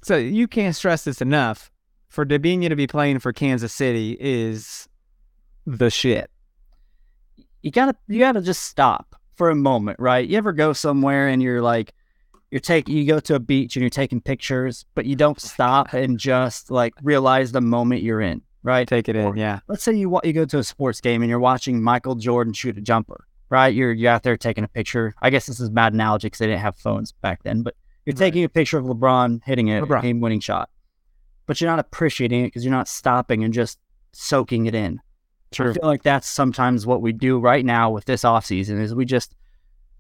[0.04, 1.72] so you can't stress this enough.
[2.10, 4.90] For Debinha to be playing for Kansas City is
[5.66, 6.30] the shit.
[7.62, 10.28] You gotta, you gotta just stop for a moment, right?
[10.28, 11.94] You ever go somewhere and you're like,
[12.52, 15.94] you're taking you go to a beach and you're taking pictures, but you don't stop
[15.94, 18.88] and just like realize the moment you're in, right?
[18.88, 19.62] Take it in, yeah.
[19.68, 22.78] Let's say you you go to a sports game and you're watching Michael Jordan shoot
[22.78, 23.74] a jumper, right?
[23.74, 25.14] You're you're out there taking a picture.
[25.22, 27.74] I guess this is bad analogy because they didn't have phones back then, but
[28.06, 28.20] you're right.
[28.20, 30.02] taking a picture of LeBron hitting a LeBron.
[30.02, 30.70] game-winning shot,
[31.46, 33.80] but you're not appreciating it because you're not stopping and just
[34.12, 35.00] soaking it in.
[35.52, 35.72] True.
[35.72, 38.96] I feel like that's sometimes what we do right now with this off season is
[38.96, 39.36] we just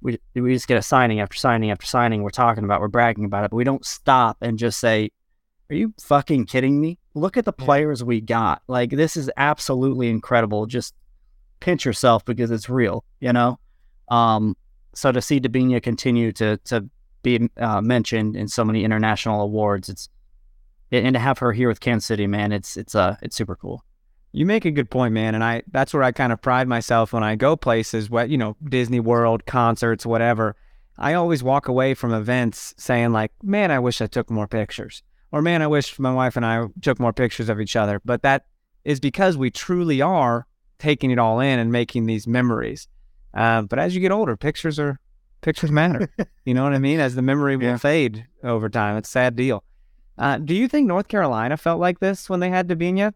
[0.02, 2.24] we we just get a signing after signing after signing.
[2.24, 5.12] We're talking about, we're bragging about it, but we don't stop and just say,
[5.70, 6.98] "Are you fucking kidding me?
[7.14, 8.62] Look at the players we got.
[8.68, 10.66] Like this is absolutely incredible.
[10.66, 10.96] Just
[11.60, 13.60] pinch yourself because it's real, you know."
[14.10, 14.58] Um,
[14.94, 16.90] so to see Debinha continue to to
[17.24, 20.10] be uh, mentioned in so many international awards, it's
[20.92, 23.84] and to have her here with Kansas City, man, it's it's uh it's super cool.
[24.34, 27.12] You make a good point, man, and I that's where I kind of pride myself
[27.12, 30.56] when I go places, what you know, Disney World, concerts, whatever.
[30.98, 35.04] I always walk away from events saying like, "Man, I wish I took more pictures."
[35.34, 38.22] Or, "Man, I wish my wife and I took more pictures of each other." But
[38.22, 38.46] that
[38.86, 40.48] is because we truly are
[40.80, 42.88] taking it all in and making these memories.
[43.34, 45.00] Uh, but as you get older, pictures are
[45.42, 46.10] pictures matter.
[46.46, 47.00] you know what I mean?
[47.00, 47.78] As the memory will yeah.
[47.78, 49.64] fade over time, it's a sad deal.
[50.18, 53.14] Uh, do you think North Carolina felt like this when they had Debinha?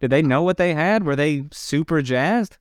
[0.00, 1.04] Did they know what they had?
[1.04, 2.58] Were they super jazzed?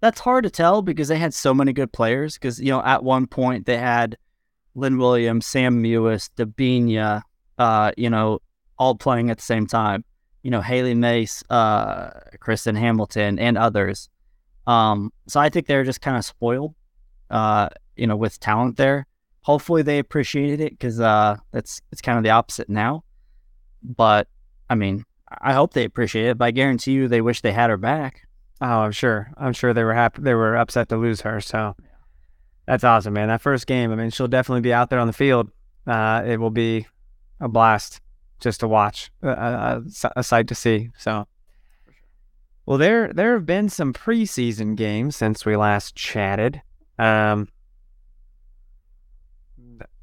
[0.00, 2.34] That's hard to tell because they had so many good players.
[2.34, 4.18] Because you know, at one point they had
[4.74, 7.22] Lynn Williams, Sam Mewis, Debinha,
[7.58, 8.40] uh, you know,
[8.78, 10.04] all playing at the same time.
[10.42, 14.08] You know, Hailie Mace, uh, Kristen Hamilton, and others.
[14.66, 16.74] Um, so I think they're just kind of spoiled,
[17.30, 19.06] uh, you know, with talent there.
[19.42, 23.02] Hopefully they appreciated it because uh, it's it's kind of the opposite now.
[23.82, 24.28] But
[24.68, 26.38] I mean, I hope they appreciate it.
[26.38, 28.26] But I guarantee you, they wish they had her back.
[28.60, 29.32] Oh, I'm sure.
[29.36, 30.22] I'm sure they were happy.
[30.22, 31.40] They were upset to lose her.
[31.40, 31.76] So
[32.66, 33.28] that's awesome, man.
[33.28, 33.92] That first game.
[33.92, 35.50] I mean, she'll definitely be out there on the field.
[35.86, 36.86] Uh, it will be
[37.40, 38.00] a blast
[38.38, 39.82] just to watch, a, a,
[40.16, 40.90] a sight to see.
[40.98, 41.26] So,
[42.66, 46.62] well, there there have been some preseason games since we last chatted.
[46.98, 47.48] Um,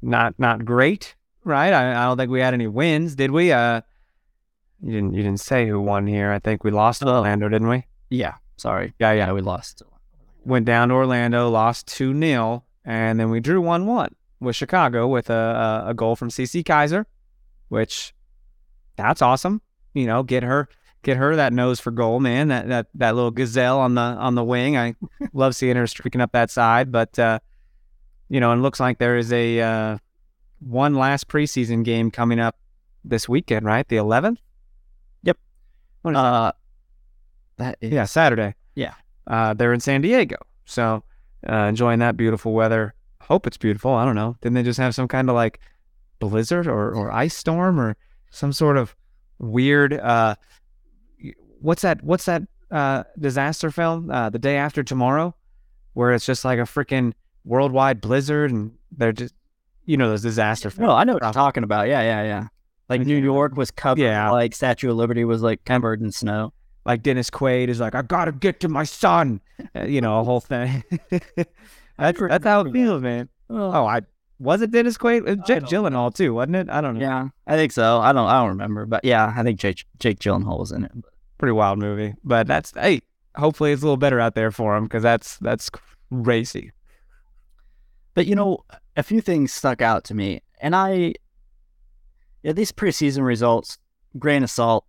[0.02, 1.14] not not great,
[1.44, 1.72] right?
[1.72, 3.52] I, I don't think we had any wins, did we?
[3.52, 3.82] Uh,
[4.82, 6.30] you didn't you didn't say who won here.
[6.30, 7.84] I think we lost to Orlando, didn't we?
[8.10, 8.94] Yeah, sorry.
[8.98, 9.32] Yeah, yeah.
[9.32, 9.82] we lost.
[10.44, 15.06] Went down to Orlando, lost two 0 and then we drew one one with Chicago
[15.08, 17.04] with a, a, a goal from Cece Kizer,
[17.68, 18.14] which
[18.96, 19.60] that's awesome.
[19.94, 20.68] You know, get her
[21.02, 22.48] get her that nose for goal, man.
[22.48, 24.76] That that that little gazelle on the on the wing.
[24.76, 24.94] I
[25.32, 27.40] love seeing her streaking up that side, but uh,
[28.28, 29.98] you know, and looks like there is a uh,
[30.60, 32.56] one last preseason game coming up
[33.04, 33.86] this weekend, right?
[33.88, 34.38] The 11th.
[36.04, 36.14] Yep.
[36.16, 36.52] Uh,
[37.58, 38.54] that is, yeah, Saturday.
[38.74, 38.94] Yeah.
[39.26, 41.02] Uh, they're in San Diego, so
[41.48, 42.94] uh, enjoying that beautiful weather.
[43.22, 43.92] Hope it's beautiful.
[43.92, 44.36] I don't know.
[44.40, 45.60] Didn't they just have some kind of like
[46.18, 47.96] blizzard or or ice storm or
[48.30, 48.96] some sort of
[49.38, 49.92] weird?
[49.92, 50.36] Uh,
[51.60, 52.02] what's that?
[52.02, 52.42] What's that?
[52.70, 54.10] Uh, disaster film?
[54.10, 55.34] Uh, the day after tomorrow,
[55.94, 57.12] where it's just like a freaking
[57.44, 59.34] worldwide blizzard and they're just
[59.84, 60.86] you know those disaster films.
[60.86, 61.88] No, I know what you're talking about.
[61.88, 62.48] Yeah, yeah, yeah.
[62.88, 64.02] Like New York was covered.
[64.02, 64.30] Yeah.
[64.30, 66.52] Like Statue of Liberty was like covered in snow.
[66.86, 69.40] Like Dennis Quaid is like, I gotta get to my son.
[69.76, 70.82] Uh, you know, a whole thing.
[71.98, 73.28] that's, that's how it feels, man.
[73.50, 74.02] Oh, I
[74.38, 75.28] was it Dennis Quaid?
[75.28, 76.70] It was Jake Gyllenhaal too, wasn't it?
[76.70, 77.00] I don't know.
[77.00, 77.98] Yeah, I think so.
[77.98, 78.28] I don't.
[78.28, 80.92] I don't remember, but yeah, I think Jake Jake Gyllenhaal was in it.
[81.38, 83.00] Pretty wild movie, but that's hey.
[83.36, 85.70] Hopefully, it's a little better out there for him because that's that's
[86.22, 86.72] crazy.
[88.14, 88.64] But you know,
[88.96, 91.14] a few things stuck out to me, and I,
[92.48, 93.76] yeah, these preseason results,
[94.18, 94.86] grain of salt,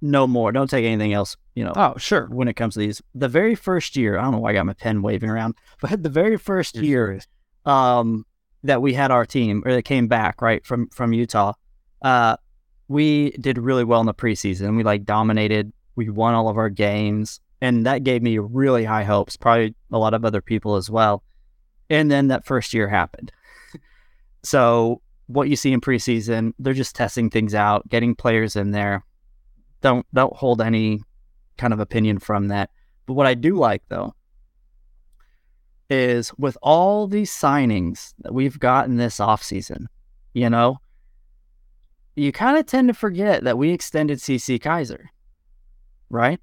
[0.00, 0.52] no more.
[0.52, 1.36] Don't take anything else.
[1.54, 1.74] You know.
[1.76, 2.28] Oh, sure.
[2.30, 4.64] When it comes to these, the very first year, I don't know why I got
[4.64, 7.20] my pen waving around, but the very 1st year,
[7.66, 8.24] um,
[8.64, 11.52] that we had our team or that came back right from from Utah,
[12.00, 12.38] uh,
[12.88, 14.74] we did really well in the preseason.
[14.74, 15.74] We like dominated.
[15.94, 19.36] We won all of our games, and that gave me really high hopes.
[19.36, 21.22] Probably a lot of other people as well.
[21.90, 23.30] And then that first year happened.
[24.42, 25.02] so
[25.32, 29.04] what you see in preseason, they're just testing things out, getting players in there.
[29.80, 31.02] Don't don't hold any
[31.58, 32.70] kind of opinion from that.
[33.06, 34.14] But what I do like though
[35.90, 39.86] is with all these signings that we've gotten this offseason,
[40.32, 40.78] you know,
[42.14, 45.06] you kind of tend to forget that we extended Cece Kizer,
[46.10, 46.40] right?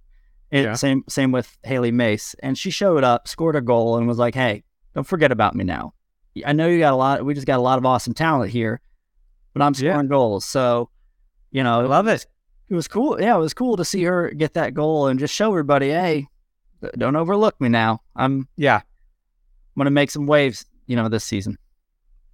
[0.51, 0.73] And Yeah.
[0.73, 4.33] Same same with Hailie Mace, and she showed up, scored a goal, and was like,
[4.33, 4.63] "Hey,
[4.95, 5.93] don't forget about me now.
[6.45, 7.23] I know you got a lot.
[7.25, 8.81] We just got a lot of awesome talent here,
[9.53, 9.91] but I'm Yeah.
[9.93, 10.89] scoring goals, so
[11.51, 12.25] you know, I love it.
[12.69, 13.19] it was cool.
[13.19, 16.27] Yeah, it was cool to see her get that goal and just show everybody, hey,
[16.97, 18.01] don't overlook me now.
[18.15, 18.75] I'm Yeah.
[18.77, 21.57] I'm gonna make some waves, you know, this season.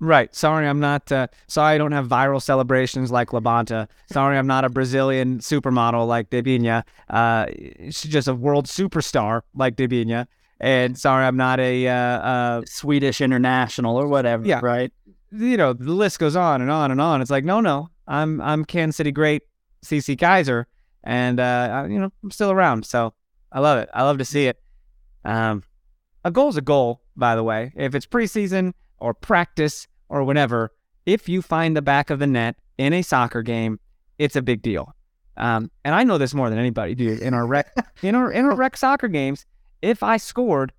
[0.02, 0.36] Right.
[0.36, 1.10] Sorry, I'm not.
[1.10, 3.88] Uh, sorry, I don't have viral celebrations like LaBonta.
[4.12, 6.84] Sorry, I'm not a Brazilian supermodel like Debinha.
[7.10, 7.46] Uh,
[7.86, 10.28] she's just a world superstar like Debinha.
[10.60, 11.88] And sorry, I'm not a.
[11.88, 14.46] Uh, uh, Swedish international or whatever.
[14.46, 14.60] Yeah.
[14.63, 14.91] Right.
[15.32, 17.22] you know, the list goes on and on and on.
[17.22, 19.44] It's like, no, no, I'm I'm Kansas City great,
[19.84, 20.65] Cece Kizer,
[21.04, 22.86] and uh, I, you know, I'm still around.
[22.86, 23.13] So
[23.52, 23.89] I love it.
[23.94, 24.60] I love to see it.
[25.24, 25.63] Um,
[26.24, 27.72] a goal's a goal, by the way.
[27.76, 30.72] If it's preseason or practice or whatever,
[31.06, 33.80] if you find the back of the net in a soccer game,
[34.18, 34.94] it's a big deal.
[35.38, 37.20] Um, and I know this more than anybody, dude.
[37.20, 39.46] In our rec, in our in our rec soccer games,
[39.86, 40.71] if I scored,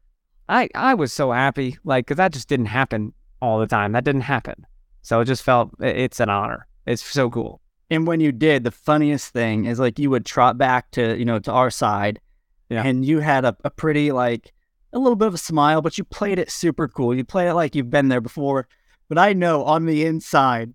[0.49, 3.93] I I was so happy, like, because that just didn't happen all the time.
[3.93, 4.67] That didn't happen.
[5.03, 6.67] So it just felt it's an honor.
[6.87, 7.61] It's so cool.
[7.91, 11.25] And when you did, the funniest thing is like you would trot back to, you
[11.25, 12.21] know, to our side
[12.69, 12.83] Yeah.
[12.85, 14.53] and you had a, a pretty like
[14.93, 17.15] a little bit of a smile, but you played it super cool.
[17.15, 18.67] You played it like you've been there before.
[19.09, 20.75] But I know on the inside,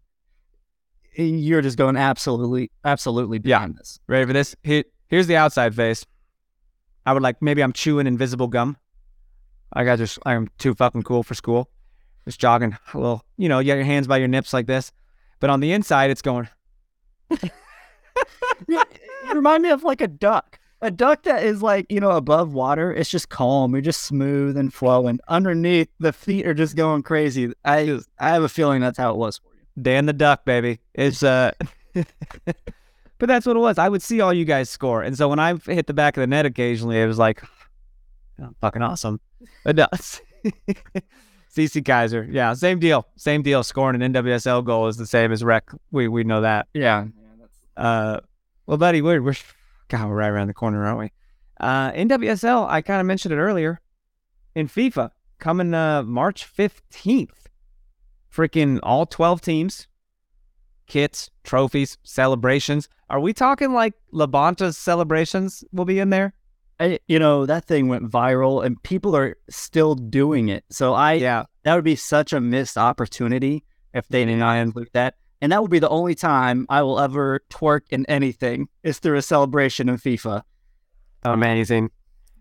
[1.18, 4.00] eh, you're just going absolutely, absolutely beyond this.
[4.08, 4.56] Ready for this?
[4.64, 6.06] Here, here's the outside face.
[7.06, 8.78] I would like maybe I'm chewing invisible gum.
[9.74, 11.70] I got just I'm too fucking cool for school.
[12.26, 14.92] Just jogging a little, you know, you got your hands by your nips like this.
[15.40, 16.48] But on the inside, it's going.
[19.34, 20.60] remind me of like a duck.
[20.84, 23.74] A duck that is like, you know, above water, it's just calm.
[23.74, 25.20] You're just smooth and flowing.
[25.28, 27.54] Underneath, the feet are just going crazy.
[27.64, 29.84] I I have a feeling that's how it was for you.
[29.84, 30.80] Dan the Duck, baby.
[30.94, 31.52] It's uh
[33.22, 33.78] But that's what it was.
[33.78, 35.04] I would see all you guys score.
[35.04, 37.44] And so when I hit the back of the net occasionally, it was like
[38.42, 39.22] oh, fucking awesome.
[39.64, 40.22] It does.
[41.56, 42.28] Cece Kizer.
[42.34, 43.06] Yeah, same deal.
[43.18, 43.62] Same deal.
[43.62, 45.70] Scoring an NWSL goal is the same as rec.
[45.92, 46.68] We we know that.
[46.74, 47.06] Yeah.
[47.78, 48.22] Uh
[48.66, 49.36] well buddy, we're we're
[49.90, 51.12] God, we're right around the corner, aren't we?
[51.60, 53.82] Uh NWSL, I kind of mentioned it earlier
[54.56, 57.30] in FIFA, coming uh March 15th.
[58.34, 59.88] Freaking all 12 teams
[60.92, 62.90] kits, trophies, celebrations.
[63.10, 66.34] Are we talking like LaBonta's celebrations will be in there?
[66.82, 70.66] I, you know, that thing went viral and people are still doing it.
[70.70, 71.46] So I, Yeah.
[71.64, 75.16] that would be such a missed opportunity if they did not include that.
[75.42, 79.18] And that would be the only time I will ever twerk in anything is through
[79.18, 80.44] a celebration in FIFA.
[81.24, 81.90] Um, Amazing.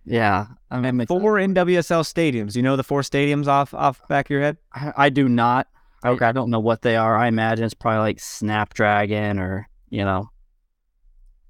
[0.04, 0.46] Yeah.
[0.72, 2.56] I mean, Four NWSL stadiums.
[2.56, 4.56] You know the four stadiums off off back of your head?
[4.72, 5.68] I, I do not.
[6.02, 6.24] I, Okay.
[6.24, 7.16] I don't know what they are.
[7.16, 10.30] I imagine it's probably like Snapdragon or, you know,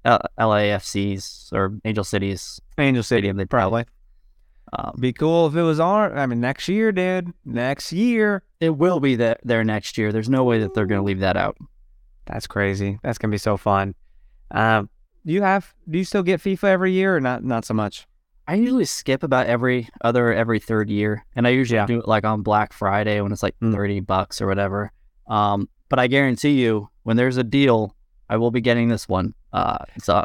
[0.03, 3.37] L- LAFC's or Angel City's Angel City, stadium.
[3.37, 3.85] They probably.
[4.73, 6.15] Um, Be cool if it was our.
[6.15, 7.31] I mean, next year, dude.
[7.45, 8.43] Next year.
[8.59, 10.11] it will be there, there next year.
[10.11, 11.57] There's no way that they're going to leave that out.
[12.25, 12.97] That's crazy.
[13.03, 13.93] That's gonna be so fun.
[14.51, 14.89] Um,
[15.25, 15.73] do you have?
[15.89, 17.43] Do you still get FIFA every year or not?
[17.43, 18.07] Not so much.
[18.47, 21.85] I usually skip about every other every third year, and I usually Yeah.
[21.85, 23.73] do it like on Black Friday when it's like Mm.
[23.73, 24.91] thirty bucks or whatever.
[25.27, 27.95] Um, but I guarantee you, when there's a deal,
[28.29, 29.33] I will be getting this one.
[29.53, 30.23] Uh, so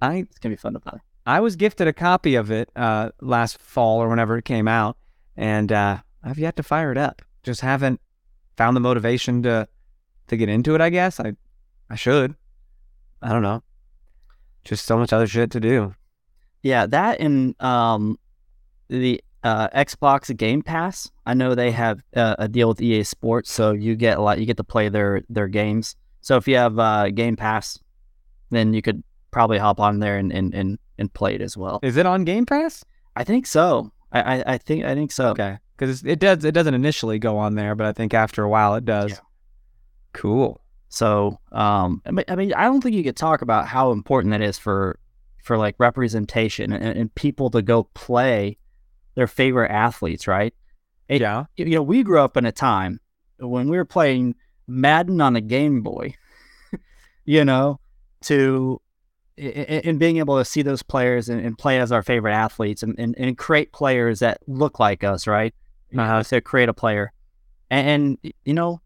[0.00, 0.98] I it's gonna be fun to play.
[1.26, 4.96] I was gifted a copy of it uh, last fall or whenever it came out,
[5.36, 7.22] and uh, I've yet to fire it up.
[7.42, 8.00] Just haven't
[8.56, 9.68] found the motivation to
[10.28, 10.80] to get into it.
[10.80, 11.32] I guess I
[11.90, 12.34] I should.
[13.20, 13.62] I don't know.
[14.64, 15.94] Just so much other shit to do.
[16.62, 18.18] Yeah, that and um,
[18.88, 21.10] the uh, Xbox Game Pass.
[21.26, 24.38] I know they have uh, a deal with EA Sports, so you get a lot.
[24.38, 25.96] You get to play their their games.
[26.20, 27.78] So if you have uh, Game Pass,
[28.50, 31.80] then you could probably hop on there and and, and, and play it as well.
[31.82, 32.84] Is it on Game Pass?
[33.16, 33.92] I think so.
[34.12, 35.30] I, I, I think I think so.
[35.30, 36.44] Okay, because it does.
[36.44, 39.10] It doesn't initially go on there, but I think after a while it does.
[39.10, 39.18] Yeah.
[40.12, 40.60] Cool.
[40.88, 44.30] So um, I mean, I mean, I don't think you could talk about how important
[44.32, 44.98] that is for
[45.42, 48.56] for like representation and, and people to go play
[49.14, 50.54] their favorite athletes, right?
[51.08, 51.44] It- yeah.
[51.56, 53.00] you know, we grew up in a time
[53.38, 54.34] when we were playing
[54.66, 56.14] Madden on a Game Boy,
[57.24, 57.80] you know,
[58.22, 58.80] to
[59.38, 62.94] and being able to see those players and, and play as our favorite athletes and,
[62.98, 65.54] and, and create players that look like us, right?
[65.96, 66.22] Uh-huh.
[66.22, 67.12] To create a player,
[67.70, 68.80] and, and you know,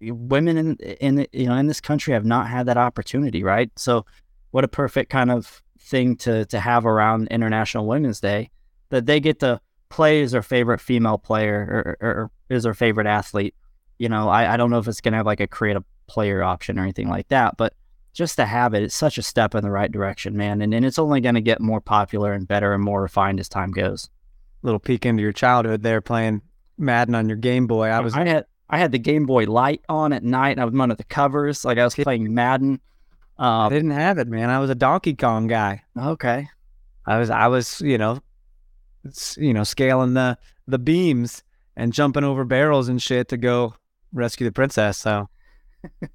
[0.00, 3.70] women in in you know in this country have not had that opportunity, right?
[3.76, 4.06] So,
[4.50, 8.50] what a perfect kind of thing to to have around International Women's Day
[8.90, 12.74] that they get to play as their favorite female player or, or, or is their
[12.74, 13.54] favorite athlete.
[13.98, 16.42] You know, I, I don't know if it's gonna have like a create a player
[16.42, 17.74] option or anything like that, but
[18.12, 20.60] just to have it, it's such a step in the right direction, man.
[20.62, 23.70] And and it's only gonna get more popular and better and more refined as time
[23.70, 24.08] goes.
[24.62, 26.42] Little peek into your childhood there, playing
[26.76, 27.88] Madden on your Game Boy.
[27.88, 28.14] I was.
[28.14, 30.94] I had I had the Game Boy Light on at night and I was under
[30.94, 32.80] the covers, like I was playing Madden.
[33.38, 34.50] I Uh, didn't have it, man.
[34.50, 35.82] I was a Donkey Kong guy.
[35.96, 36.48] okay.
[37.06, 38.20] I was I was you know,
[39.36, 41.42] you know scaling the the beams
[41.76, 43.74] and jumping over barrels and shit to go
[44.12, 44.98] rescue the princess.
[44.98, 45.28] So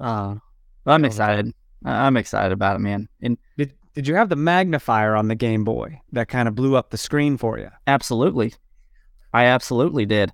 [0.00, 0.36] Uh,
[0.86, 1.52] I'm excited.
[1.84, 3.08] I'm excited about it, man.
[3.22, 6.76] And did did you have the magnifier on the Game Boy that kind of blew
[6.76, 7.70] up the screen for you?
[7.86, 8.54] absolutely,
[9.32, 10.32] I absolutely did.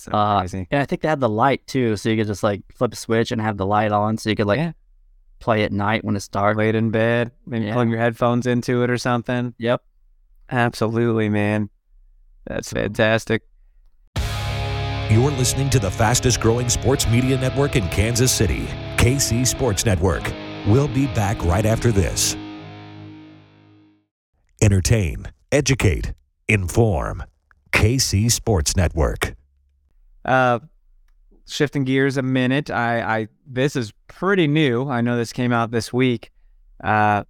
[0.00, 0.66] So Uh, crazy.
[0.70, 2.96] And I think they had the light too, so you could just like flip a
[2.96, 4.72] switch and have the light on, so you could like Yeah.
[5.40, 6.56] play at night when it's dark.
[6.56, 7.74] Laid in bed, maybe Yeah.
[7.74, 9.54] plug your headphones into it or something.
[9.58, 9.82] Yep.
[10.50, 11.68] Absolutely, man.
[12.46, 13.42] That's fantastic.
[15.10, 20.32] You're listening to the fastest growing sports media network in Kansas City, KC Sports Network.
[20.66, 22.36] We'll be back right after this.
[24.62, 26.12] Entertain, educate,
[26.48, 27.24] inform.
[27.72, 29.34] KC Sports Network.
[30.30, 30.60] Uh,
[31.48, 32.70] shifting gears a minute.
[32.70, 34.88] I, I this is pretty new.
[34.88, 36.30] I know this came out this week.
[36.84, 37.24] Uh,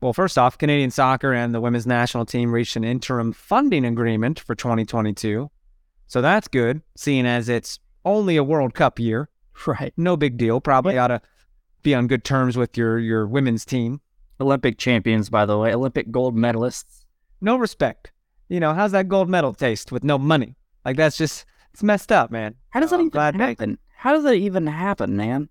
[0.00, 4.40] well, first off, Canadian soccer and the women's national team reached an interim funding agreement
[4.40, 5.48] for 2022.
[6.08, 9.28] So that's good, seeing as it's only a World Cup year.
[9.66, 9.92] Right.
[9.96, 10.60] No big deal.
[10.60, 11.20] Probably ought to
[11.82, 14.00] be on good terms with your your women's team.
[14.40, 17.04] Olympic champions, by the way, Olympic gold medalists.
[17.40, 18.12] No respect.
[18.48, 20.54] You know, how's that gold medal taste with no money?
[20.84, 21.44] Like that's just
[21.78, 22.56] it's messed up, man.
[22.70, 23.78] How does that Oh, even glad they- happen?
[23.98, 25.48] How does that even happen, man?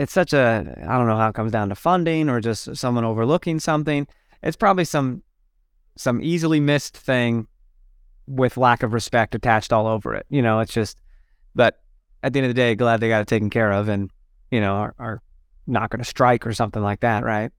[0.00, 3.04] it's such a I don't know how it comes down to funding or just someone
[3.04, 4.06] overlooking something.
[4.42, 5.22] It's probably some
[5.96, 7.46] some easily missed thing
[8.26, 10.24] with lack of respect attached all over it.
[10.28, 10.98] You know, it's just
[11.54, 11.80] but
[12.24, 14.10] at the end of the day, glad they got it taken care of and,
[14.50, 15.22] you know, are, are
[15.68, 17.50] not going to strike or something like that, right?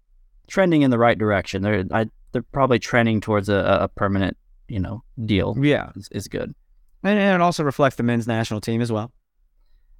[0.47, 1.61] Trending in the right direction.
[1.61, 4.38] They're I, they're probably trending towards a, a permanent,
[4.69, 5.55] you know, deal.
[5.61, 6.53] Yeah, is, is good.
[7.04, 9.12] And, and it also reflects the men's national team as well.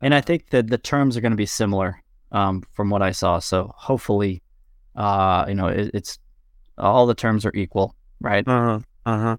[0.02, 3.12] And I think that the terms are going to be similar um, from what I
[3.12, 3.39] saw.
[3.39, 4.41] So hopefully,
[4.95, 6.20] uh, you know, it, it's
[6.78, 8.47] all the terms are equal, right?
[8.47, 8.80] Uh huh.
[9.06, 9.38] Uh huh.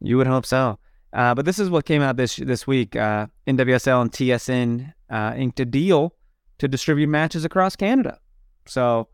[0.00, 0.78] You would hope so.
[1.12, 2.96] Uh, but this is what came out this this week.
[2.96, 6.14] Uh, NWSL and TSN uh, inked a deal
[6.58, 8.18] to distribute matches across Canada.
[8.66, 9.08] So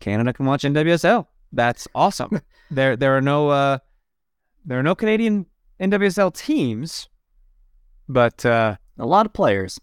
[0.00, 1.26] Canada can watch NWSL.
[1.52, 2.40] That's awesome.
[2.70, 3.78] there there are no uh,
[4.64, 5.46] there are no Canadian
[5.80, 7.08] NWSL teams,
[8.08, 9.80] but uh, a lot of players,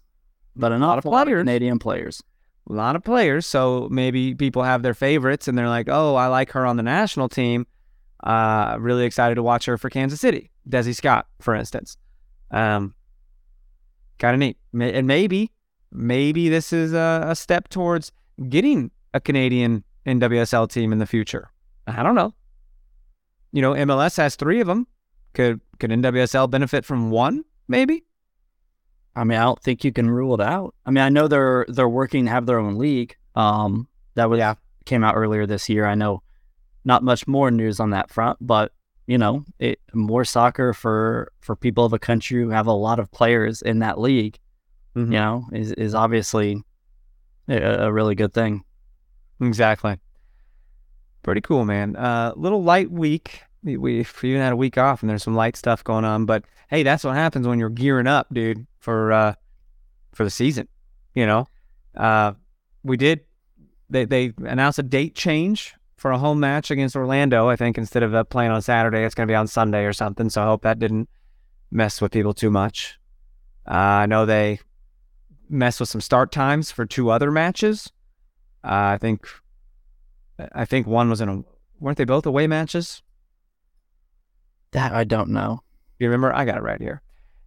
[0.56, 1.40] but an lot of awful lot of players.
[1.42, 2.22] Canadian players.
[2.68, 3.46] a lot of players.
[3.46, 6.82] So maybe people have their favorites and they're like, oh, I like her on the
[6.82, 7.66] national team.
[8.22, 10.50] Uh, really excited to watch her for Kansas City.
[10.68, 11.96] Desi Scott, for instance.
[12.50, 12.94] Um,
[14.18, 14.56] kind of neat.
[14.96, 15.50] And maybe,
[15.92, 18.12] maybe this is a, a step towards
[18.48, 21.50] getting a Canadian NWSL team in the future.
[21.86, 22.34] I don't know.
[23.52, 24.86] You know, MLS has three of them.
[25.34, 27.44] Could could NWSL benefit from one?
[27.68, 28.04] Maybe.
[29.16, 30.74] I mean, I don't think you can rule it out.
[30.86, 33.16] I mean, I know they're they're working to have their own league.
[33.34, 34.40] Um, that was
[34.86, 35.86] came out earlier this year.
[35.86, 36.22] I know
[36.84, 38.72] not much more news on that front, but
[39.06, 42.98] you know, it more soccer for for people of a country who have a lot
[42.98, 44.38] of players in that league.
[44.96, 45.06] Mhm.
[45.06, 46.62] You know, is is obviously
[47.48, 48.64] a, a really good thing.
[49.40, 49.98] Exactly.
[51.22, 51.96] Pretty cool, man.
[51.96, 53.42] Uh, little light week.
[53.64, 56.26] We, even had a week off, and there's some light stuff going on.
[56.26, 59.34] But hey, that's what happens when you're gearing up, dude, for uh,
[60.12, 60.68] for the season.
[61.14, 61.48] You know,
[61.96, 62.32] uh,
[62.82, 63.20] we did.
[63.88, 67.48] They they announced a date change for a home match against Orlando.
[67.48, 69.92] I think instead of uh, playing on Saturday, it's going to be on Sunday or
[69.92, 70.28] something.
[70.28, 71.08] So I hope that didn't
[71.70, 72.98] mess with people too much.
[73.66, 74.60] Uh, I know they
[75.48, 77.90] messed with some start times for two other matches.
[78.62, 79.26] Uh, I think
[80.52, 81.42] I think one was in a
[81.80, 83.02] weren't they both away matches?
[84.74, 85.62] That I don't know.
[85.98, 86.34] You remember?
[86.34, 87.00] I got it right here.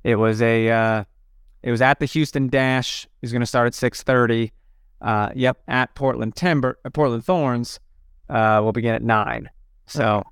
[0.03, 1.03] It was a uh,
[1.61, 3.05] it was at the Houston Dash.
[3.21, 4.53] Was going to start at six thirty.
[5.01, 7.79] Uh, yep, at Portland Timber, uh, Portland Thorns.
[8.29, 9.49] Uh, will begin at nine.
[9.85, 10.23] So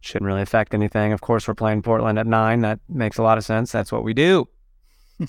[0.00, 1.12] shouldn't really affect anything.
[1.12, 2.60] Of course, we're playing Portland at nine.
[2.60, 3.72] That makes a lot of sense.
[3.72, 4.48] That's what we do.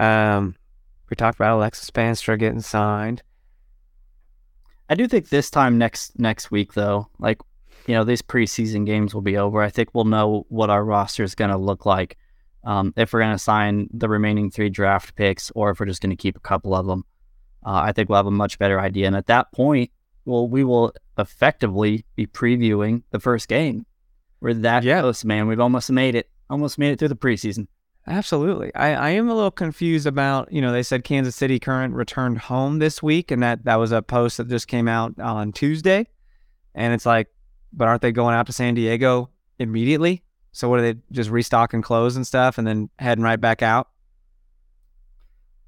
[0.00, 0.56] um,
[1.08, 3.22] we talked about Alexis Spaanstra getting signed.
[4.90, 7.38] I do think this time next next week though, like
[7.88, 9.62] you know, these preseason games will be over.
[9.62, 12.18] I think we'll know what our roster is going to look like.
[12.64, 16.02] Um, if we're going to sign the remaining three draft picks, or if we're just
[16.02, 17.04] going to keep a couple of them,
[17.64, 19.06] uh, I think we'll have a much better idea.
[19.06, 19.90] And at that point,
[20.26, 23.86] well, we will effectively be previewing the first game.
[24.40, 25.00] We're that Yeah.
[25.00, 25.48] close, man.
[25.48, 26.28] We've almost made it.
[26.50, 27.68] Almost made it through the preseason.
[28.06, 28.74] Absolutely.
[28.74, 32.38] I, I am a little confused about, you know, they said Kansas City Current returned
[32.38, 36.06] home this week, and that, that was a post that just came out on Tuesday.
[36.74, 37.28] And it's like,
[37.72, 40.22] but aren't they going out to San Diego immediately?
[40.52, 43.88] So what are they just restocking clothes and stuff and then heading right back out?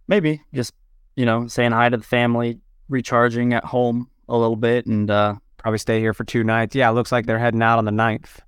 [0.08, 0.74] Maybe just
[1.16, 5.36] you know saying hi to the family, recharging at home a little bit, and uh,
[5.60, 6.74] Probably stay here for two nights.
[6.74, 8.38] Yeah, it looks like they're heading out on the 9th.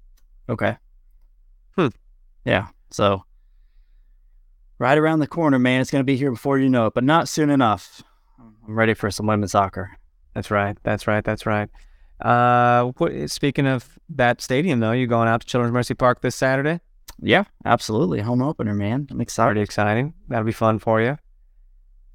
[0.49, 0.79] Okay.
[1.77, 1.89] Hmm.
[2.47, 2.69] Yeah.
[2.91, 3.23] So
[4.79, 5.83] right around the corner, man.
[5.83, 8.03] It's going to be here before you know it, but not soon enough.
[8.39, 9.91] I'm ready for some women's soccer.
[10.35, 10.79] That's right.
[10.85, 11.23] That's right.
[11.23, 11.69] That's right.
[12.21, 16.37] Uh, what, speaking of that stadium, though, you going out to Children's Mercy Park this
[16.37, 16.81] Saturday?
[17.21, 18.21] Yeah, absolutely.
[18.21, 19.07] Home opener, man.
[19.11, 19.51] I'm excited.
[19.51, 20.15] Pretty exciting.
[20.29, 21.19] That'll be fun for you.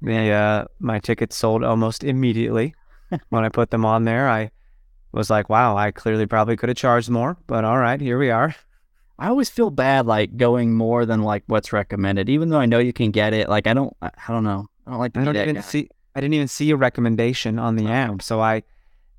[0.00, 2.74] The, uh, my tickets sold almost immediately
[3.30, 4.28] when I put them on there.
[4.28, 4.50] I
[5.12, 8.30] was like, wow, I clearly probably could have charged more, but all right, here we
[8.30, 8.54] are.
[9.18, 12.78] I always feel bad like going more than like what's recommended, even though I know
[12.78, 13.48] you can get it.
[13.48, 14.66] Like I don't, I don't know.
[14.86, 15.60] I don't like to I don't even guy.
[15.62, 15.88] see.
[16.14, 18.62] I didn't even see a recommendation on the app, so I,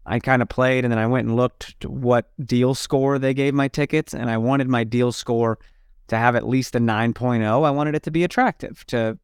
[0.10, 3.54] I kind of played, and then I went and looked what deal score they gave
[3.54, 5.60] my tickets, and I wanted my deal score
[6.08, 7.66] to have at least a 9.0.
[7.66, 9.18] I wanted it to be attractive to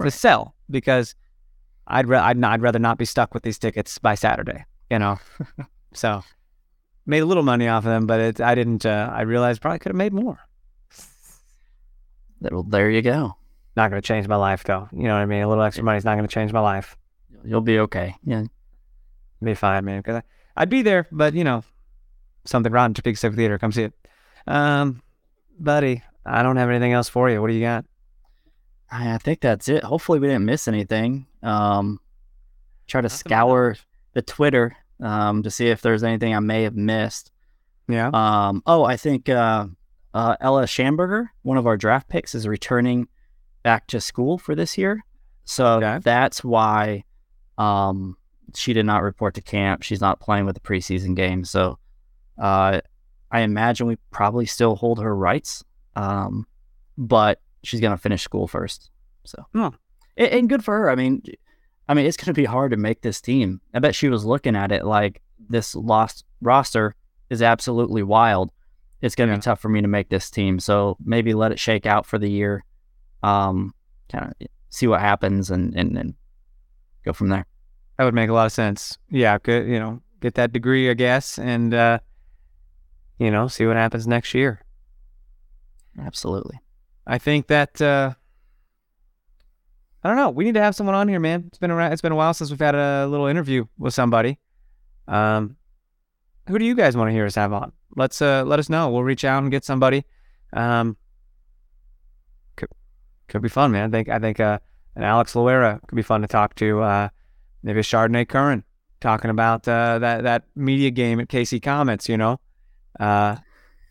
[0.00, 1.14] to sell because
[1.86, 4.98] I'd ra- I'd, not, I'd rather not be stuck with these tickets by Saturday, you
[4.98, 5.20] know.
[5.94, 6.24] so
[7.06, 8.84] made a little money off of them, but it, I didn't.
[8.84, 10.40] Uh, I realized probably could have made more.
[12.40, 13.36] Well, there you go.
[13.76, 14.88] Not going to change my life though.
[14.92, 15.42] You know what I mean?
[15.42, 16.96] A little extra money is not going to change my life.
[17.44, 18.16] You'll be okay.
[18.24, 18.44] Yeah.
[19.42, 20.00] Be fine, man.
[20.00, 20.22] Because
[20.56, 21.64] I'd be there, but you know,
[22.44, 23.58] something rotten to Big Civic Theater.
[23.58, 23.92] Come see it.
[24.46, 25.02] Um,
[25.58, 27.40] buddy, I don't have anything else for you.
[27.40, 27.84] What do you got?
[28.90, 29.84] I I think that's it.
[29.84, 31.26] Hopefully, we didn't miss anything.
[31.42, 32.00] Um,
[32.86, 33.76] try to Nothing scour
[34.12, 37.30] the Twitter um, to see if there's anything I may have missed.
[37.88, 38.10] Yeah.
[38.12, 39.66] Um, oh, I think uh,
[40.14, 43.08] uh, Ella Schamberger, one of our draft picks, is returning
[43.62, 45.04] back to school for this year.
[45.44, 45.98] So Okay.
[46.02, 47.04] that's why
[47.58, 48.16] um,
[48.54, 49.82] she did not report to camp.
[49.82, 51.44] She's not playing with the preseason game.
[51.44, 51.78] So
[52.38, 52.80] uh,
[53.30, 55.64] I imagine we probably still hold her rights,
[55.96, 56.46] um,
[56.98, 58.90] but she's going to finish school first.
[59.24, 59.68] So Hmm.
[60.16, 60.90] and, and good for her.
[60.90, 61.22] I mean,
[61.88, 63.60] I mean, it's going to be hard to make this team.
[63.74, 66.94] I bet she was looking at it like this lost roster
[67.30, 68.50] is absolutely wild.
[69.00, 69.38] It's going to Yeah.
[69.38, 70.60] be tough for me to make this team.
[70.60, 72.64] So maybe let it shake out for the year.
[73.22, 73.74] Um,
[74.10, 76.14] kind of see what happens and, and, and
[77.04, 77.46] go from there.
[78.02, 78.98] That would make a lot of sense.
[79.10, 79.68] Yeah, good.
[79.68, 82.00] You know, get that degree, I guess, and uh,
[83.16, 84.60] you know, see what happens next year.
[86.00, 86.58] Absolutely.
[87.06, 88.14] I think that uh,
[90.02, 90.30] I don't know.
[90.30, 91.44] We need to have someone on here, man.
[91.46, 91.92] It's been around.
[91.92, 94.40] It's been a while since we've had a little interview with somebody.
[95.06, 95.54] Um,
[96.48, 97.70] who do you guys want to hear us have on?
[97.94, 98.90] Let's uh, let us know.
[98.90, 100.06] We'll reach out and get somebody.
[100.52, 100.96] Um,
[102.56, 102.70] could
[103.28, 103.90] could be fun, man.
[103.90, 104.58] I think I think uh,
[104.96, 106.80] an Alex Loera could be fun to talk to.
[106.80, 107.08] Uh,
[107.62, 108.64] maybe a Chardonnay Curran
[109.00, 112.08] talking about uh, that that media game at KC Comets.
[112.08, 112.40] You know,
[112.98, 113.36] uh,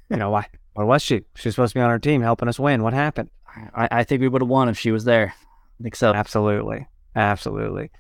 [0.10, 0.48] you know why?
[0.74, 1.22] Where was she?
[1.36, 2.84] She was supposed to be on our team, helping us win.
[2.84, 3.30] What happened?
[3.76, 5.34] I, I think we would have won if she was there.
[5.80, 6.14] I think so.
[6.14, 7.92] Absolutely, absolutely.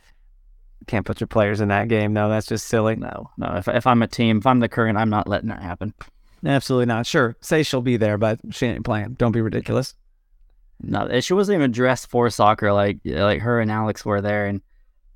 [0.87, 2.29] Can't put your players in that game, though.
[2.29, 2.95] That's just silly.
[2.95, 3.55] No, no.
[3.57, 5.93] If, if I'm a team, if I'm the current, I'm not letting that happen.
[6.43, 7.05] Absolutely not.
[7.05, 9.13] Sure, say she'll be there, but she ain't playing.
[9.13, 9.93] Don't be ridiculous.
[10.81, 12.73] No, she wasn't even dressed for soccer.
[12.73, 14.61] Like like her and Alex were there, and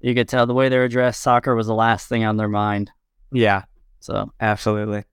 [0.06, 1.20] you could tell the way they were dressed.
[1.20, 2.92] Soccer was the last thing on their mind.
[3.32, 3.64] Yeah,
[4.00, 5.04] So absolutely.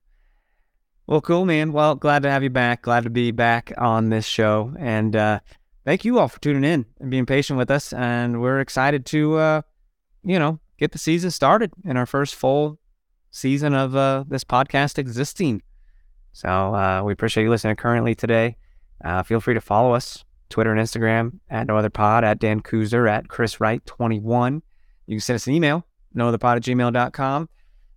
[1.07, 1.73] Well, cool, man.
[1.73, 2.83] Well, glad to have you back.
[2.83, 5.39] Glad to be back on this show, and uh,
[5.83, 7.91] thank you all for tuning in and being patient with us.
[7.91, 9.61] And we're excited to, uh,
[10.23, 12.77] you know, get the season started in our first full
[13.31, 15.63] season of uh, this podcast existing.
[16.33, 18.57] So uh, we appreciate you listening currently today.
[19.03, 22.61] Uh, feel free to follow us Twitter and Instagram at No Other Pod, at Dan
[22.61, 24.61] Kuser, at Chris Wright 21.
[25.07, 25.85] You can send us an email,
[26.15, 27.49] nootherpod at gmail.com.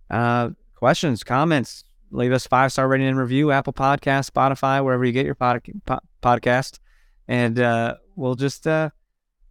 [0.09, 5.11] Uh, questions, comments, leave us five star rating and review, Apple Podcast, Spotify, wherever you
[5.11, 6.79] get your pod- po- podcast.
[7.27, 8.89] And uh, we'll just, uh,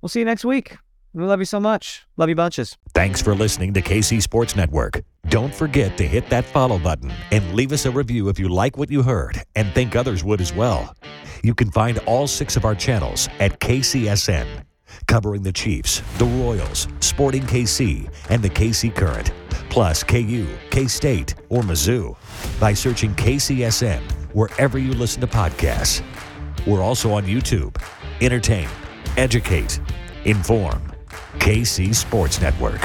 [0.00, 0.76] we'll see you next week.
[1.12, 2.06] We love you so much.
[2.18, 2.76] Love you bunches.
[2.92, 5.00] Thanks for listening to KC Sports Network.
[5.28, 8.76] Don't forget to hit that follow button and leave us a review if you like
[8.76, 10.94] what you heard and think others would as well.
[11.42, 14.46] You can find all six of our channels at KCSN,
[15.06, 19.32] covering the Chiefs, the Royals, Sporting KC, and the KC Current,
[19.68, 22.16] plus KU, K State, or Mizzou
[22.58, 26.02] by searching KCSN wherever you listen to podcasts.
[26.66, 27.76] We're also on YouTube.
[28.20, 28.68] Entertain,
[29.16, 29.80] educate,
[30.24, 30.82] inform.
[31.38, 32.80] KC Sports Network.